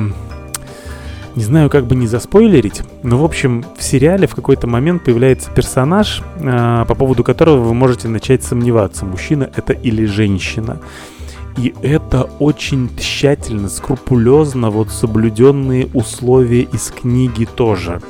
не 1.34 1.42
знаю, 1.42 1.68
как 1.68 1.86
бы 1.86 1.96
не 1.96 2.06
заспойлерить, 2.06 2.82
но, 3.02 3.18
в 3.18 3.24
общем, 3.24 3.64
в 3.76 3.82
сериале 3.82 4.28
в 4.28 4.34
какой-то 4.36 4.68
момент 4.68 5.04
появляется 5.04 5.50
персонаж, 5.50 6.22
э, 6.36 6.84
по 6.86 6.94
поводу 6.94 7.24
которого 7.24 7.60
вы 7.60 7.74
можете 7.74 8.08
начать 8.08 8.44
сомневаться, 8.44 9.04
мужчина 9.04 9.50
это 9.56 9.72
или 9.72 10.04
женщина. 10.04 10.78
И 11.56 11.74
это 11.82 12.24
очень 12.40 12.90
тщательно, 12.98 13.68
скрупулезно 13.68 14.70
вот 14.70 14.90
соблюденные 14.90 15.88
условия 15.94 16.62
из 16.62 16.90
книги 16.90 17.44
тоже. 17.44 18.00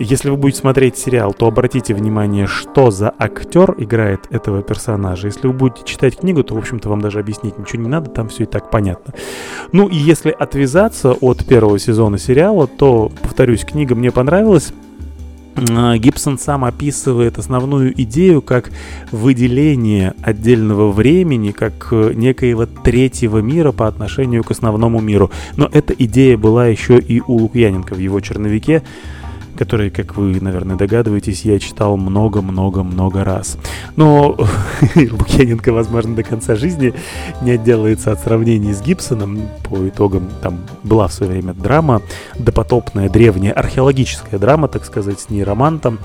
Если 0.00 0.30
вы 0.30 0.36
будете 0.36 0.60
смотреть 0.60 0.96
сериал, 0.96 1.34
то 1.34 1.48
обратите 1.48 1.92
внимание, 1.92 2.46
что 2.46 2.92
за 2.92 3.12
актер 3.18 3.74
играет 3.78 4.20
этого 4.30 4.62
персонажа. 4.62 5.26
Если 5.26 5.48
вы 5.48 5.52
будете 5.52 5.84
читать 5.84 6.16
книгу, 6.16 6.44
то, 6.44 6.54
в 6.54 6.58
общем-то, 6.58 6.88
вам 6.88 7.00
даже 7.00 7.18
объяснить 7.18 7.58
ничего 7.58 7.82
не 7.82 7.88
надо, 7.88 8.08
там 8.08 8.28
все 8.28 8.44
и 8.44 8.46
так 8.46 8.70
понятно. 8.70 9.12
Ну 9.72 9.88
и 9.88 9.96
если 9.96 10.30
отвязаться 10.30 11.12
от 11.12 11.44
первого 11.44 11.80
сезона 11.80 12.16
сериала, 12.16 12.68
то, 12.68 13.10
повторюсь, 13.22 13.64
книга 13.64 13.96
мне 13.96 14.12
понравилась. 14.12 14.72
А, 15.70 15.96
Гибсон 15.98 16.38
сам 16.38 16.64
описывает 16.64 17.38
основную 17.38 17.92
идею 18.02 18.42
как 18.42 18.70
выделение 19.10 20.14
отдельного 20.22 20.90
времени, 20.90 21.52
как 21.52 21.88
э, 21.90 22.12
некоего 22.14 22.66
третьего 22.66 23.38
мира 23.38 23.72
по 23.72 23.86
отношению 23.86 24.44
к 24.44 24.50
основному 24.50 25.00
миру. 25.00 25.30
Но 25.56 25.68
эта 25.72 25.92
идея 25.94 26.36
была 26.36 26.66
еще 26.66 26.98
и 26.98 27.20
у 27.20 27.38
Лукьяненко 27.38 27.94
в 27.94 27.98
его 27.98 28.20
черновике 28.20 28.82
который, 29.58 29.90
как 29.90 30.16
вы, 30.16 30.40
наверное, 30.40 30.76
догадываетесь, 30.76 31.44
я 31.44 31.58
читал 31.58 31.96
много-много-много 31.96 33.24
раз. 33.24 33.58
Но 33.96 34.36
Лукьяненко, 34.94 35.72
возможно, 35.72 36.14
до 36.14 36.22
конца 36.22 36.54
жизни 36.54 36.94
не 37.42 37.50
отделается 37.50 38.12
от 38.12 38.20
сравнений 38.20 38.72
с 38.72 38.80
Гибсоном. 38.80 39.40
По 39.68 39.76
итогам 39.88 40.30
там 40.42 40.60
была 40.84 41.08
в 41.08 41.12
свое 41.12 41.32
время 41.32 41.54
драма, 41.54 42.02
допотопная, 42.38 43.08
древняя, 43.10 43.52
археологическая 43.52 44.38
драма, 44.38 44.68
так 44.68 44.84
сказать, 44.84 45.18
с 45.18 45.28
нейромантом 45.28 45.98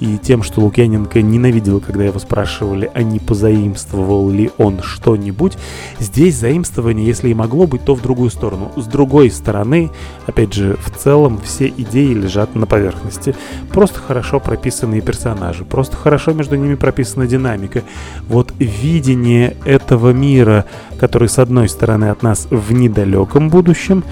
и 0.00 0.18
тем, 0.18 0.42
что 0.42 0.60
Лукьяненко 0.60 1.22
ненавидел, 1.22 1.80
когда 1.80 2.04
его 2.04 2.18
спрашивали, 2.18 2.90
а 2.94 3.02
не 3.02 3.18
позаимствовал 3.18 4.30
ли 4.30 4.50
он 4.58 4.82
что-нибудь. 4.82 5.56
Здесь 5.98 6.36
заимствование, 6.36 7.06
если 7.06 7.28
и 7.30 7.34
могло 7.34 7.66
быть, 7.66 7.84
то 7.84 7.94
в 7.94 8.02
другую 8.02 8.30
сторону. 8.30 8.72
С 8.76 8.86
другой 8.86 9.30
стороны, 9.30 9.90
опять 10.26 10.52
же, 10.52 10.76
в 10.76 10.90
целом 10.90 11.40
все 11.42 11.68
идеи 11.68 12.12
лежат 12.12 12.54
на 12.54 12.66
поверхности. 12.66 13.34
Просто 13.72 14.00
хорошо 14.00 14.40
прописанные 14.40 15.00
персонажи, 15.00 15.64
просто 15.64 15.96
хорошо 15.96 16.32
между 16.32 16.56
ними 16.56 16.74
прописана 16.74 17.26
динамика. 17.26 17.82
Вот 18.28 18.52
видение 18.58 19.56
этого 19.64 20.10
мира, 20.10 20.64
который 20.98 21.28
с 21.28 21.38
одной 21.38 21.68
стороны 21.68 22.06
от 22.06 22.22
нас 22.22 22.46
в 22.50 22.72
недалеком 22.72 23.48
будущем, 23.48 24.04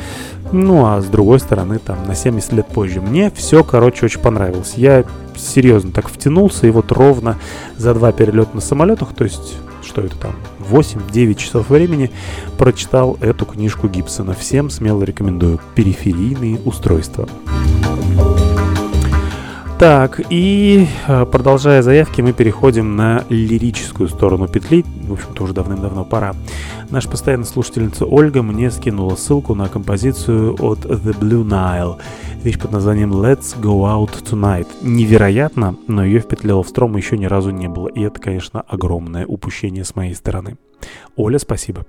Ну, 0.53 0.85
а 0.85 1.01
с 1.01 1.07
другой 1.07 1.41
стороны, 1.41 1.79
там, 1.79 2.07
на 2.07 2.15
70 2.15 2.53
лет 2.53 2.67
позже. 2.67 3.01
Мне 3.01 3.31
все, 3.35 3.65
короче, 3.65 4.05
очень 4.05 4.21
понравилось. 4.21 4.75
Я 4.77 5.05
серьезно 5.35 5.93
так 5.93 6.09
втянулся, 6.09 6.67
и 6.67 6.71
вот 6.71 6.93
ровно 6.93 7.39
за 7.79 7.95
два 7.95 8.13
перелета 8.13 8.51
на 8.55 8.61
самолетах, 8.61 9.15
то 9.15 9.25
есть, 9.25 9.57
что 9.83 10.03
это 10.03 10.17
там, 10.17 10.37
8-9 10.71 11.35
часов 11.35 11.71
времени, 11.71 12.11
прочитал 12.59 13.17
эту 13.21 13.47
книжку 13.47 13.89
Гибсона. 13.89 14.35
Всем 14.35 14.69
смело 14.69 15.03
рекомендую. 15.03 15.59
Периферийные 15.75 16.61
устройства. 16.65 17.29
Так, 19.79 20.21
и 20.31 20.87
э, 21.09 21.27
продолжая 21.27 21.83
заявки, 21.83 22.21
мы 22.21 22.33
переходим 22.33 22.95
на 22.95 23.25
лирическую 23.29 24.09
сторону 24.09 24.47
петли. 24.47 24.85
В 25.09 25.15
общем-то, 25.15 25.43
уже 25.43 25.55
давным-давно 25.55 26.05
пора. 26.05 26.35
Наша 26.93 27.09
постоянная 27.09 27.47
слушательница 27.47 28.05
Ольга 28.05 28.43
мне 28.43 28.71
скинула 28.71 29.17
ссылку 29.17 29.55
на 29.55 29.71
композицию 29.71 30.53
от 30.63 30.81
The 30.81 31.19
Blue 31.19 31.43
Nile. 31.43 31.99
Вещь 32.43 32.59
под 32.59 32.73
названием 32.73 33.15
Let's 33.15 33.59
Go 33.59 33.81
Out 33.87 34.23
Tonight. 34.23 34.67
Невероятно, 34.83 35.75
но 35.87 36.05
ее 36.05 36.21
в 36.21 36.29
петле 36.29 36.53
Ловстрома 36.53 36.99
еще 36.99 37.17
ни 37.17 37.25
разу 37.25 37.49
не 37.49 37.67
было. 37.67 37.89
И 37.89 38.03
это, 38.03 38.21
конечно, 38.21 38.61
огромное 38.61 39.25
упущение 39.25 39.87
с 39.87 39.97
моей 39.97 40.15
стороны. 40.15 40.59
Оля, 41.17 41.39
спасибо. 41.39 41.87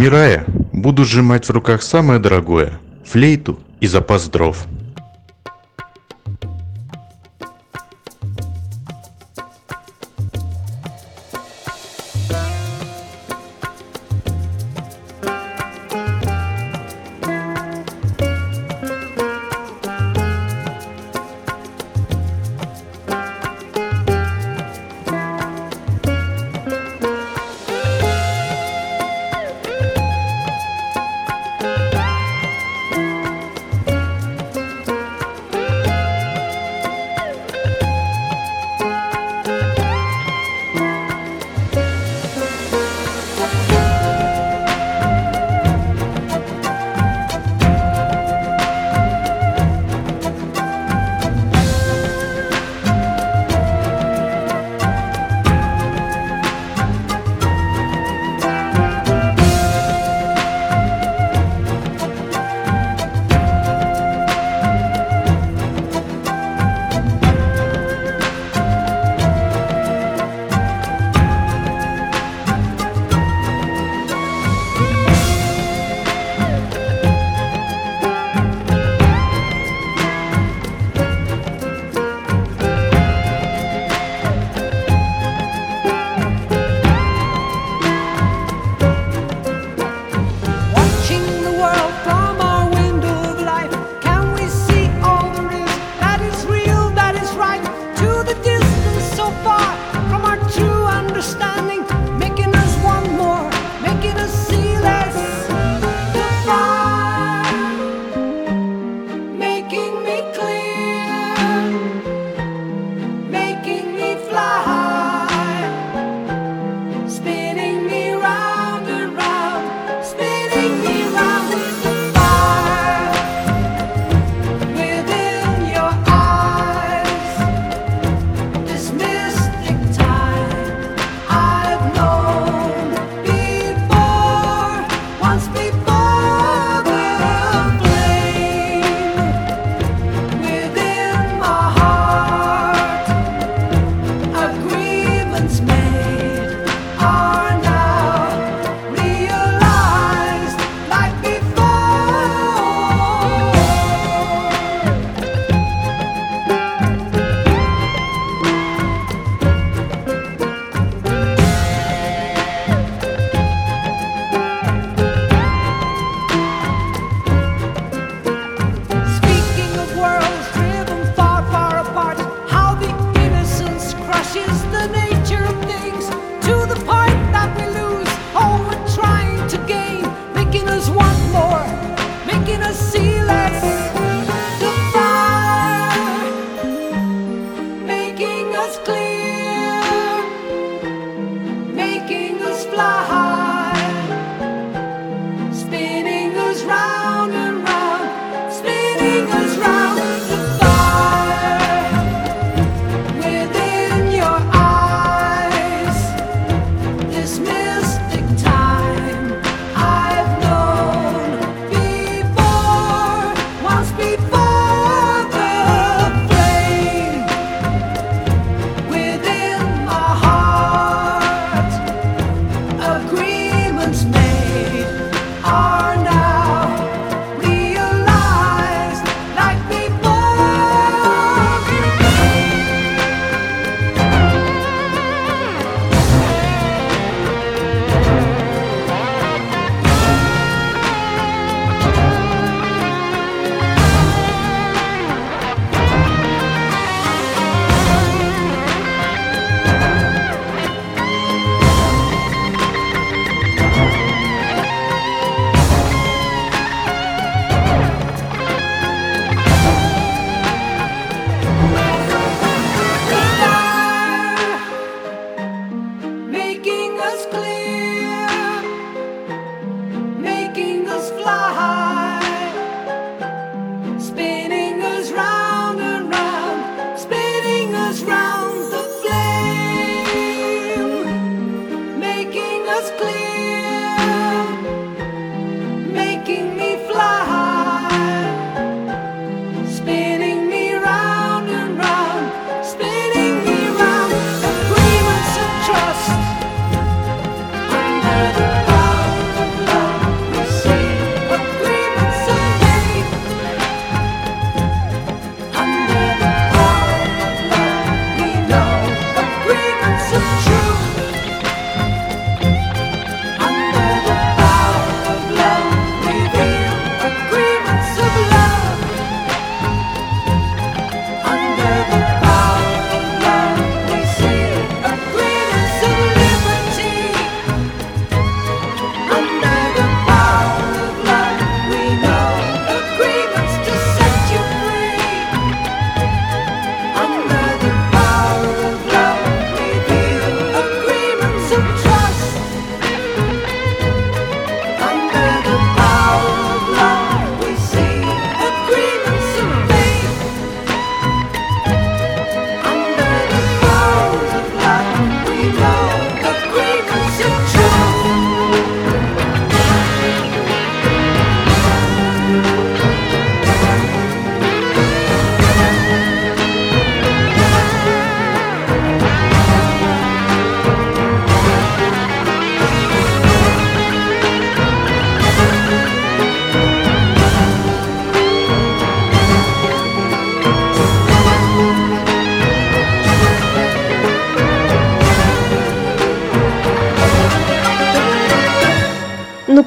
Умирая, 0.00 0.46
буду 0.72 1.04
сжимать 1.04 1.46
в 1.46 1.50
руках 1.50 1.82
самое 1.82 2.18
дорогое– 2.18 2.80
флейту 3.04 3.58
и 3.80 3.86
запас 3.86 4.30
дров. 4.30 4.66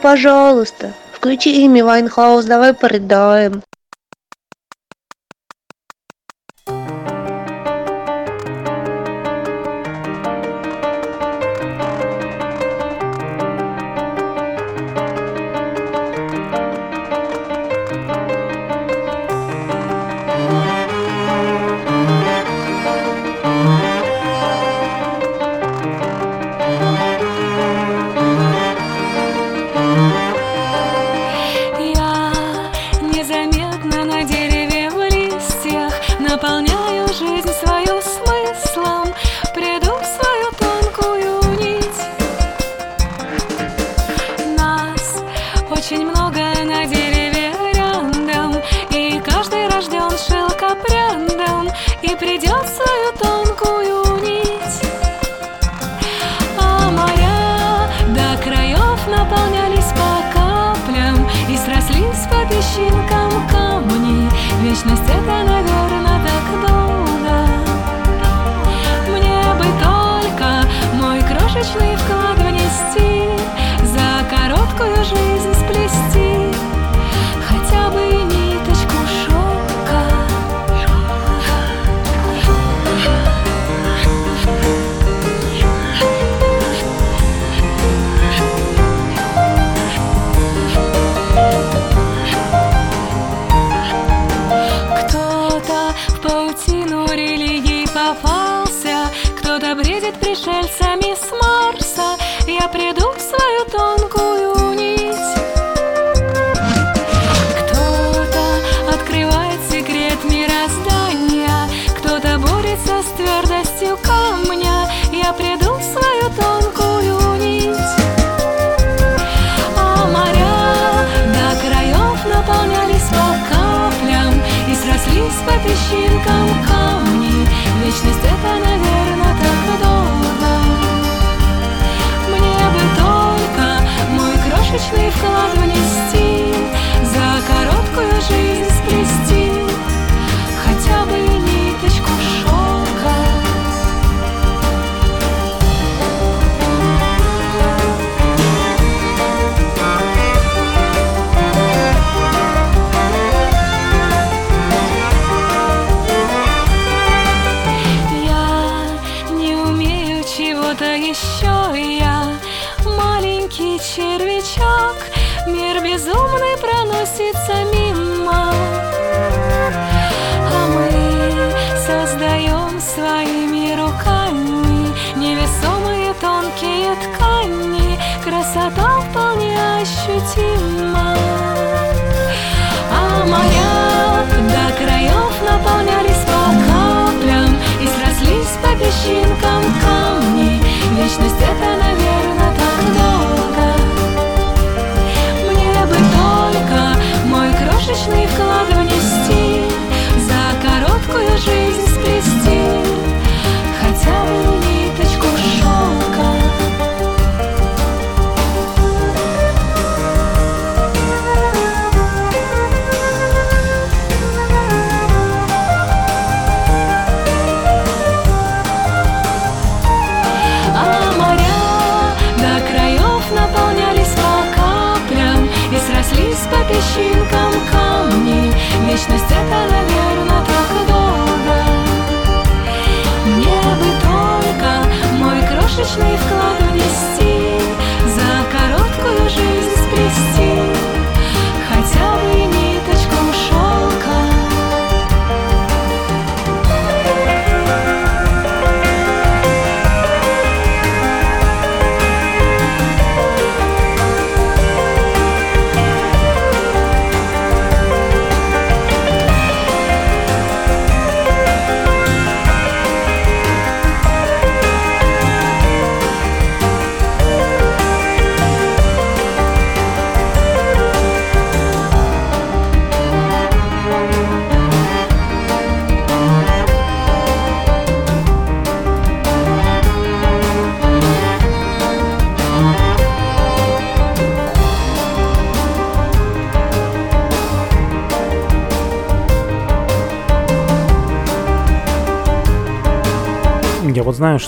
Пожалуйста, 0.04 0.92
включи 1.14 1.66
Эми 1.66 1.82
Вайнхаус, 1.82 2.44
давай 2.46 2.74
порыдаем. 2.74 3.64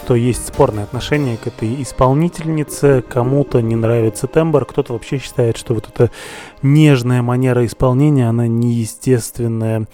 что 0.06 0.14
есть 0.14 0.46
спорное 0.46 0.84
отношение 0.84 1.36
к 1.36 1.48
этой 1.48 1.82
исполнительнице, 1.82 3.04
кому-то 3.10 3.60
не 3.64 3.76
нравится 3.76 4.28
тембр, 4.28 4.64
кто-то 4.64 4.94
вообще 4.94 5.18
считает, 5.18 5.58
что 5.58 5.74
вот 5.74 5.90
эта 5.92 6.12
нежная 6.62 7.24
манера 7.24 7.66
исполнения, 7.66 8.30
она 8.30 8.46
неестественная. 8.46 9.88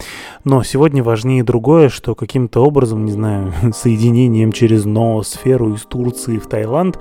Но 0.44 0.62
сегодня 0.64 1.02
важнее 1.02 1.42
другое, 1.42 1.88
что 1.88 2.14
каким-то 2.14 2.62
образом, 2.62 3.06
не 3.06 3.12
знаю, 3.12 3.54
соединением 3.74 4.52
через 4.52 4.84
ноосферу 4.84 5.72
из 5.72 5.80
Турции 5.80 6.36
в 6.36 6.46
Таиланд, 6.46 6.98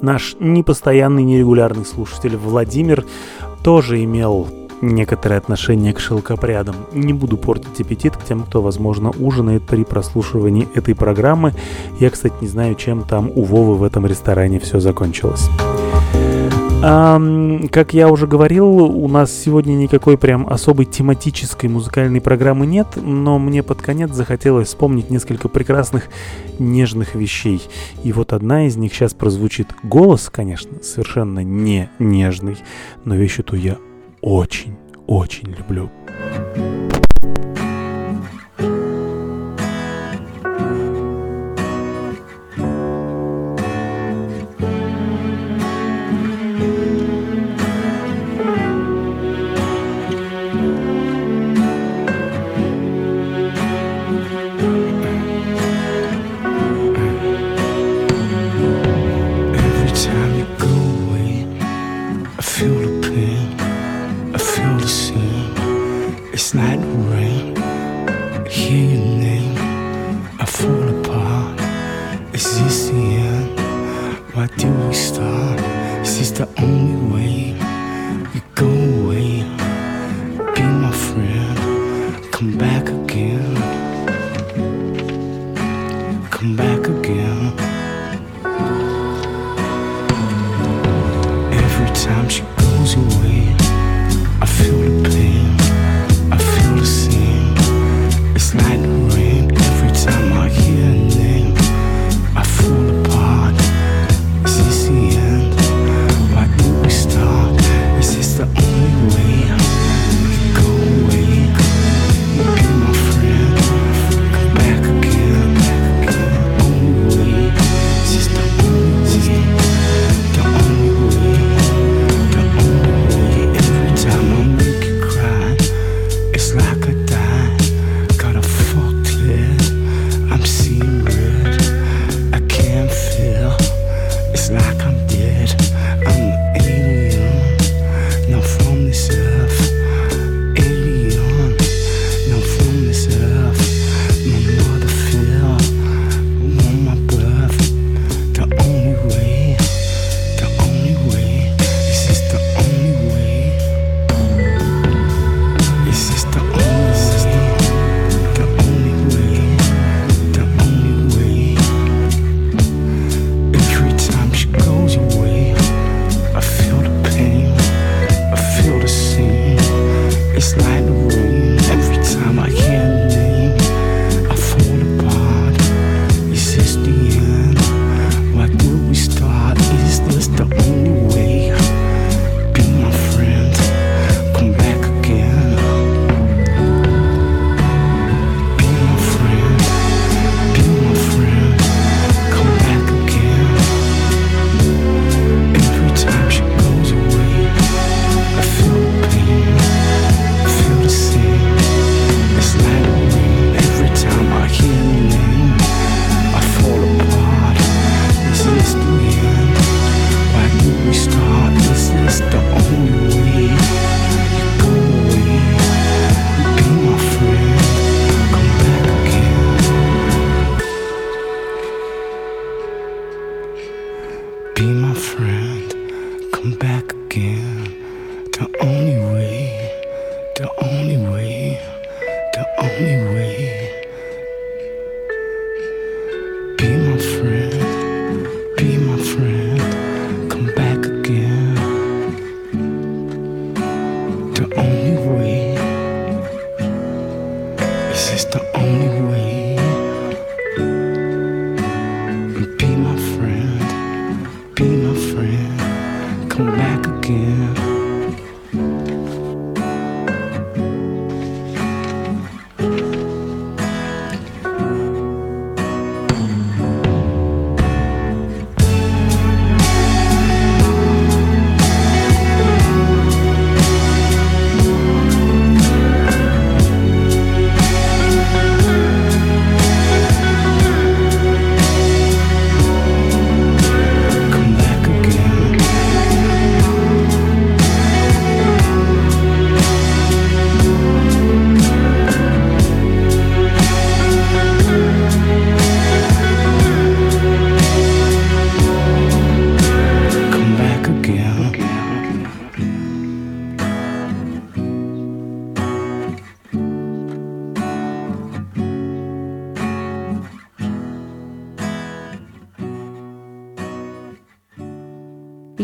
наш 0.00 0.36
непостоянный, 0.38 1.24
нерегулярный 1.24 1.84
слушатель 1.84 2.36
Владимир 2.36 3.04
тоже 3.64 4.04
имел 4.04 4.46
некоторое 4.82 5.36
отношение 5.36 5.94
к 5.94 6.00
шелкопрядам. 6.00 6.74
Не 6.92 7.14
буду 7.14 7.38
портить 7.38 7.80
аппетит 7.80 8.16
к 8.16 8.24
тем, 8.24 8.42
кто, 8.42 8.60
возможно, 8.60 9.10
ужинает 9.18 9.62
при 9.62 9.84
прослушивании 9.84 10.68
этой 10.74 10.94
программы. 10.94 11.54
Я, 11.98 12.10
кстати, 12.10 12.34
не 12.42 12.48
знаю, 12.48 12.74
чем 12.74 13.04
там 13.04 13.30
у 13.34 13.44
Вовы 13.44 13.76
в 13.76 13.84
этом 13.84 14.06
ресторане 14.06 14.58
все 14.60 14.80
закончилось. 14.80 15.48
А, 16.84 17.20
как 17.70 17.94
я 17.94 18.08
уже 18.08 18.26
говорил, 18.26 18.66
у 18.66 19.06
нас 19.06 19.32
сегодня 19.32 19.74
никакой 19.74 20.18
прям 20.18 20.48
особой 20.48 20.84
тематической 20.84 21.68
музыкальной 21.70 22.20
программы 22.20 22.66
нет, 22.66 22.88
но 22.96 23.38
мне 23.38 23.62
под 23.62 23.80
конец 23.80 24.10
захотелось 24.10 24.68
вспомнить 24.68 25.08
несколько 25.08 25.48
прекрасных 25.48 26.08
нежных 26.58 27.14
вещей. 27.14 27.62
И 28.02 28.12
вот 28.12 28.32
одна 28.32 28.66
из 28.66 28.76
них 28.76 28.92
сейчас 28.92 29.14
прозвучит. 29.14 29.68
Голос, 29.84 30.28
конечно, 30.28 30.82
совершенно 30.82 31.44
не 31.44 31.88
нежный, 32.00 32.56
но 33.04 33.14
вещь 33.14 33.38
эту 33.38 33.54
я 33.54 33.76
очень, 34.22 34.76
очень 35.08 35.48
люблю. 35.52 35.90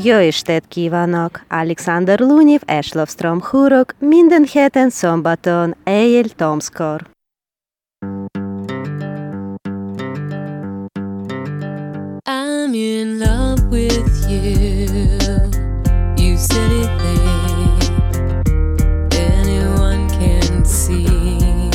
Jöjj 0.09 0.60
kívánok! 0.68 1.40
Alexander 1.48 2.20
Lunyev, 2.20 2.60
Eslov 2.64 3.09
Strom 3.09 3.40
Hurok, 3.40 3.94
minden 3.98 4.44
héten 4.52 4.90
szombaton, 4.90 5.76
éjjel 5.85 6.28
Tomskor. 6.28 7.06
I'm 12.24 12.74
in 12.74 13.18
love 13.18 13.62
with 13.70 14.30
you. 14.30 14.86
You 16.16 16.36
it 16.72 16.90
there. 17.02 17.78
Anyone 19.36 20.09
can 20.09 20.64
see. 20.64 21.70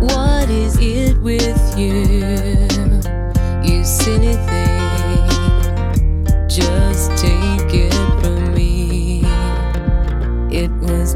What 0.00 0.48
is 0.48 0.76
it 0.80 1.16
with? 1.22 1.78
You 1.78 2.03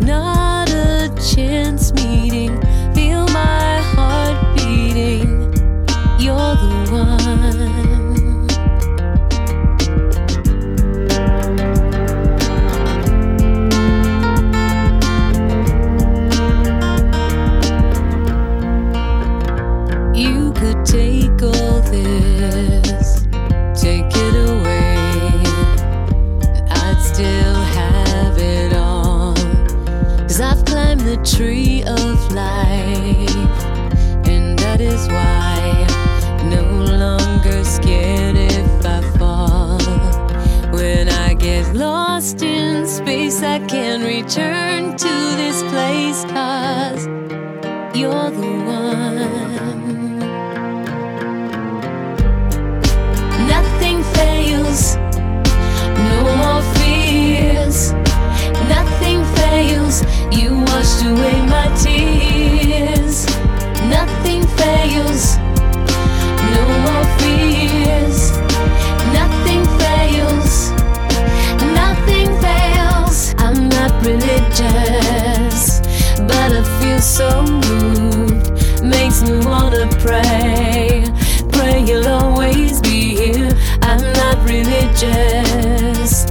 not 0.01 0.38
lost 42.29 42.43
in 42.43 42.87
space, 42.87 43.43
I 43.43 43.59
can 43.67 44.03
return 44.03 44.97
to 44.97 45.09
this 45.37 45.63
place, 45.71 46.25
cause 46.25 47.07
you're 47.97 48.31
the 48.31 48.53
one. 48.67 50.19
Nothing 53.47 54.03
fails, 54.15 54.97
no 56.11 56.21
more 56.37 56.63
fears. 56.77 57.93
Nothing 58.69 59.25
fails, 59.37 60.03
you 60.31 60.51
washed 60.69 61.05
away 61.05 61.39
my 61.47 61.67
tears. 61.83 63.27
Nothing 63.89 64.43
fails, 64.59 65.39
no 66.55 66.65
more 66.85 67.05
fears. 67.19 67.58
Feel 76.99 77.03
so 77.03 77.43
moved. 77.43 78.83
Makes 78.83 79.23
me 79.23 79.39
wanna 79.45 79.87
pray. 80.01 81.05
Pray 81.53 81.85
you'll 81.85 82.09
always 82.09 82.81
be 82.81 83.15
here. 83.15 83.53
I'm 83.83 84.03
not 84.15 84.39
religious, 84.49 86.25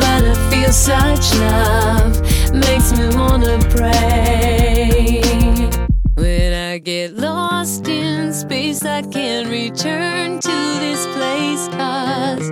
but 0.00 0.24
I 0.24 0.34
feel 0.50 0.72
such 0.72 1.34
love. 1.38 2.20
Makes 2.54 2.92
me 2.92 3.08
wanna 3.14 3.58
pray. 3.70 5.20
When 6.14 6.52
I 6.54 6.78
get 6.78 7.16
lost 7.16 7.86
in 7.88 8.32
space, 8.32 8.84
I 8.84 9.02
can 9.02 9.50
return 9.50 10.40
to 10.40 10.56
this 10.80 11.06
place, 11.14 11.68
cause 11.76 12.50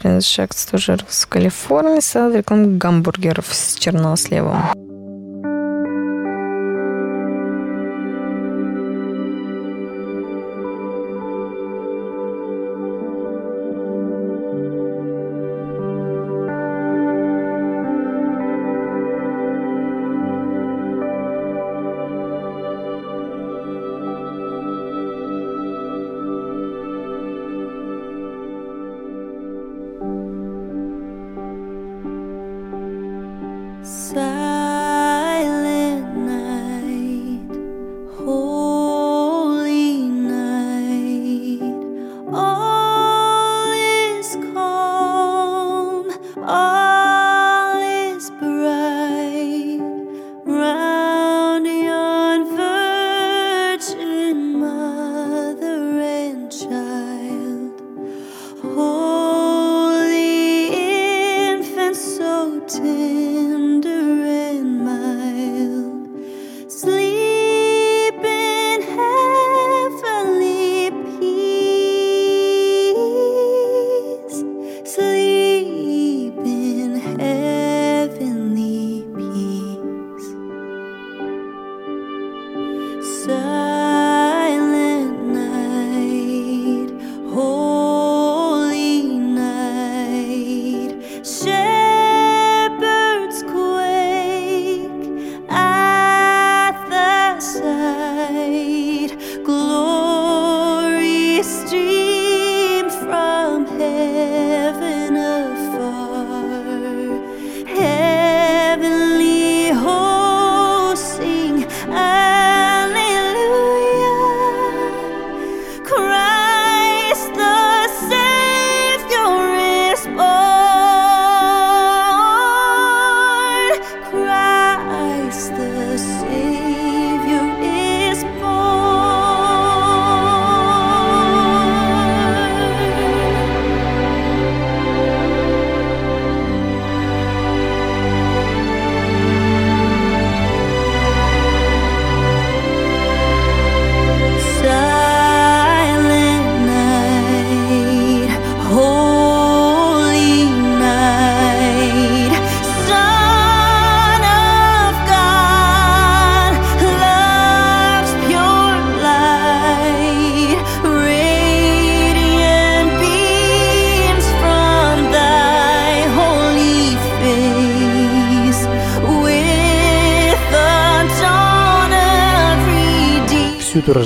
Принадлежащая 0.00 0.46
к 0.46 0.52
стажеру 0.52 1.04
в 1.08 1.26
Калифорнии, 1.26 2.00
сад 2.00 2.34
реклам 2.34 2.78
гамбургеров 2.78 3.46
с 3.50 3.74
черносливом. 3.74 4.62
take 4.62 4.81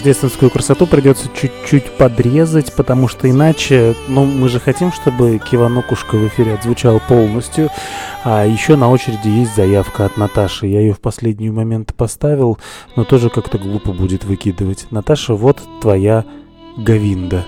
рождественскую 0.07 0.53
красоту 0.53 0.87
придется 0.87 1.28
чуть-чуть 1.35 1.91
подрезать, 1.97 2.73
потому 2.74 3.09
что 3.09 3.28
иначе, 3.28 3.97
ну, 4.07 4.24
мы 4.24 4.49
же 4.49 4.61
хотим, 4.61 4.93
чтобы 4.93 5.41
Киванокушка 5.41 6.15
в 6.15 6.28
эфире 6.28 6.55
отзвучала 6.55 7.01
полностью. 7.01 7.70
А 8.23 8.47
еще 8.47 8.77
на 8.77 8.89
очереди 8.89 9.27
есть 9.27 9.57
заявка 9.57 10.05
от 10.05 10.16
Наташи. 10.16 10.69
Я 10.69 10.81
ее 10.81 10.93
в 10.93 11.01
последний 11.01 11.51
момент 11.51 11.93
поставил, 11.93 12.57
но 12.95 13.03
тоже 13.03 13.31
как-то 13.31 13.59
глупо 13.59 13.93
будет 13.93 14.23
выкидывать. 14.23 14.87
Наташа, 14.93 15.35
вот 15.35 15.61
твоя 15.81 16.24
Гавинда. 16.77 17.45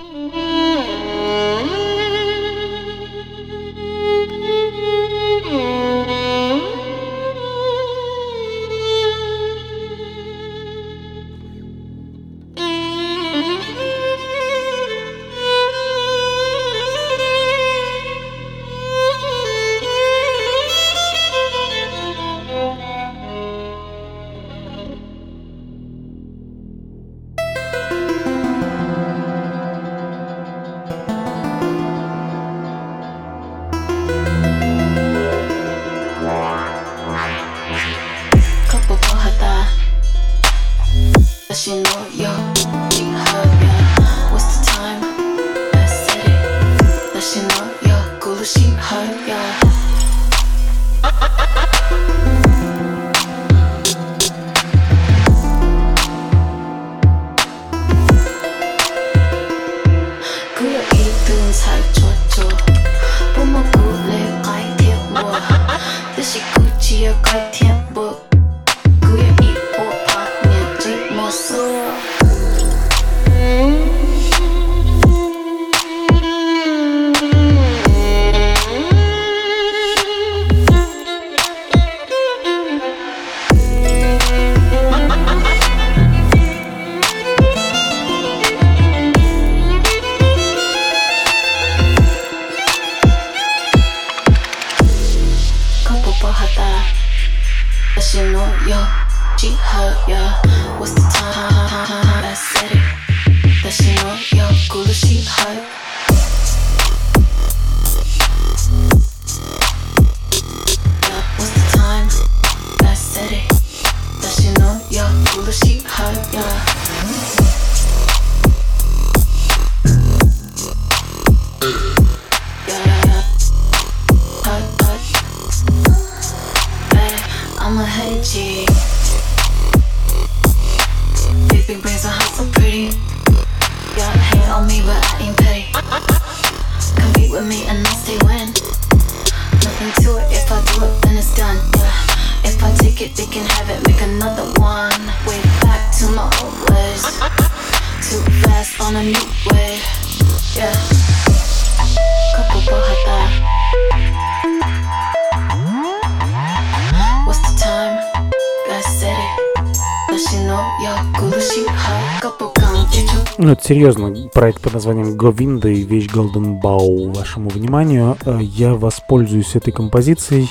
Ну, 163.40 163.50
это 163.52 163.64
серьезно. 163.64 164.12
Проект 164.34 164.60
под 164.60 164.74
названием 164.74 165.16
Говинда 165.16 165.68
и 165.68 165.84
вещь 165.84 166.08
Golden 166.08 166.60
Bow 166.60 167.14
вашему 167.14 167.50
вниманию. 167.50 168.16
Э, 168.26 168.40
Я 168.42 168.74
воспользуюсь 168.74 169.54
этой 169.54 169.70
композицией, 169.72 170.50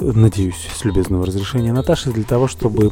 надеюсь, 0.00 0.68
с 0.74 0.84
любезного 0.84 1.26
разрешения 1.26 1.72
Наташи, 1.72 2.10
для 2.10 2.24
того, 2.24 2.48
чтобы 2.48 2.90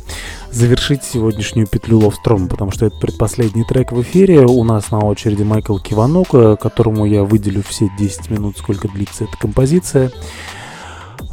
завершить 0.52 1.02
сегодняшнюю 1.02 1.66
петлю 1.66 1.98
Ловстром, 1.98 2.46
потому 2.48 2.70
что 2.70 2.86
это 2.86 2.96
предпоследний 3.00 3.64
трек 3.64 3.90
в 3.90 4.00
эфире. 4.02 4.42
У 4.46 4.62
нас 4.62 4.92
на 4.92 5.00
очереди 5.00 5.42
Майкл 5.42 5.76
Киванок, 5.76 6.28
которому 6.60 7.04
я 7.04 7.24
выделю 7.24 7.64
все 7.68 7.90
10 7.98 8.30
минут, 8.30 8.58
сколько 8.58 8.86
длится 8.86 9.24
эта 9.24 9.36
композиция. 9.36 10.12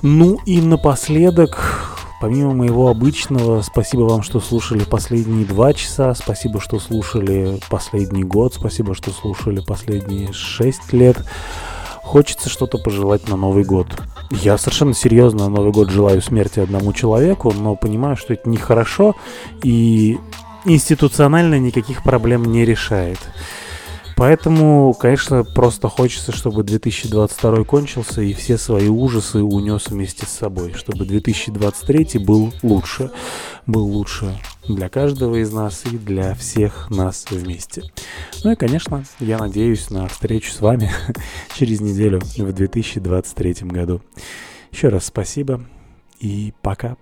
Ну 0.02 0.40
и 0.48 0.62
напоследок, 0.62 1.99
помимо 2.20 2.54
моего 2.54 2.90
обычного, 2.90 3.62
спасибо 3.62 4.02
вам, 4.02 4.24
что 4.24 4.40
слушали 4.40 4.84
последние 4.84 5.46
два 5.46 5.74
часа, 5.74 6.14
спасибо, 6.14 6.60
что 6.60 6.80
слушали 6.80 7.60
последний 7.70 8.24
год, 8.24 8.54
спасибо, 8.54 8.96
что 8.96 9.12
слушали 9.12 9.62
последние 9.62 10.32
шесть 10.34 10.94
лет. 10.94 11.18
Хочется 12.04 12.50
что-то 12.50 12.78
пожелать 12.78 13.28
на 13.28 13.36
Новый 13.36 13.64
год. 13.64 13.88
Я 14.32 14.58
совершенно 14.58 14.94
серьезно 14.94 15.48
на 15.48 15.56
Новый 15.56 15.72
год 15.72 15.90
желаю 15.90 16.22
смерти 16.22 16.60
одному 16.60 16.92
человеку, 16.94 17.54
но 17.54 17.76
понимаю, 17.76 18.16
что 18.18 18.34
это 18.34 18.50
нехорошо 18.50 19.16
и 19.64 20.18
институционально 20.66 21.60
никаких 21.60 22.04
проблем 22.04 22.46
не 22.46 22.66
решает. 22.66 23.20
Поэтому, 24.20 24.94
конечно, 24.96 25.46
просто 25.46 25.88
хочется, 25.88 26.34
чтобы 26.34 26.64
2022 26.64 27.64
кончился 27.64 28.22
и 28.22 28.34
все 28.34 28.58
свои 28.58 28.90
ужасы 28.90 29.42
унес 29.42 29.88
вместе 29.88 30.26
с 30.26 30.30
собой, 30.30 30.74
чтобы 30.74 31.06
2023 31.06 32.20
был 32.26 32.54
лучше, 32.62 33.12
был 33.66 33.86
лучше 33.86 34.38
для 34.68 34.90
каждого 34.90 35.38
из 35.38 35.54
нас 35.54 35.86
и 35.86 35.98
для 35.98 36.36
всех 36.36 36.90
нас 36.90 37.28
вместе. 37.30 37.84
Ну 38.44 38.52
и, 38.52 38.56
конечно, 38.58 39.06
я 39.22 39.38
надеюсь 39.38 39.90
на 39.90 40.10
встречу 40.10 40.52
с 40.52 40.60
вами 40.60 40.92
через 41.56 41.80
неделю 41.80 42.20
в 42.20 42.52
2023 42.52 43.70
году. 43.70 44.02
Еще 44.70 44.90
раз 44.90 45.06
спасибо 45.06 45.62
и 46.20 46.54
пока. 46.62 46.98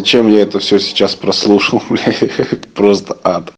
Зачем 0.00 0.32
я 0.32 0.40
это 0.40 0.60
все 0.60 0.78
сейчас 0.78 1.14
прослушал? 1.14 1.82
Просто 2.74 3.18
ад. 3.22 3.52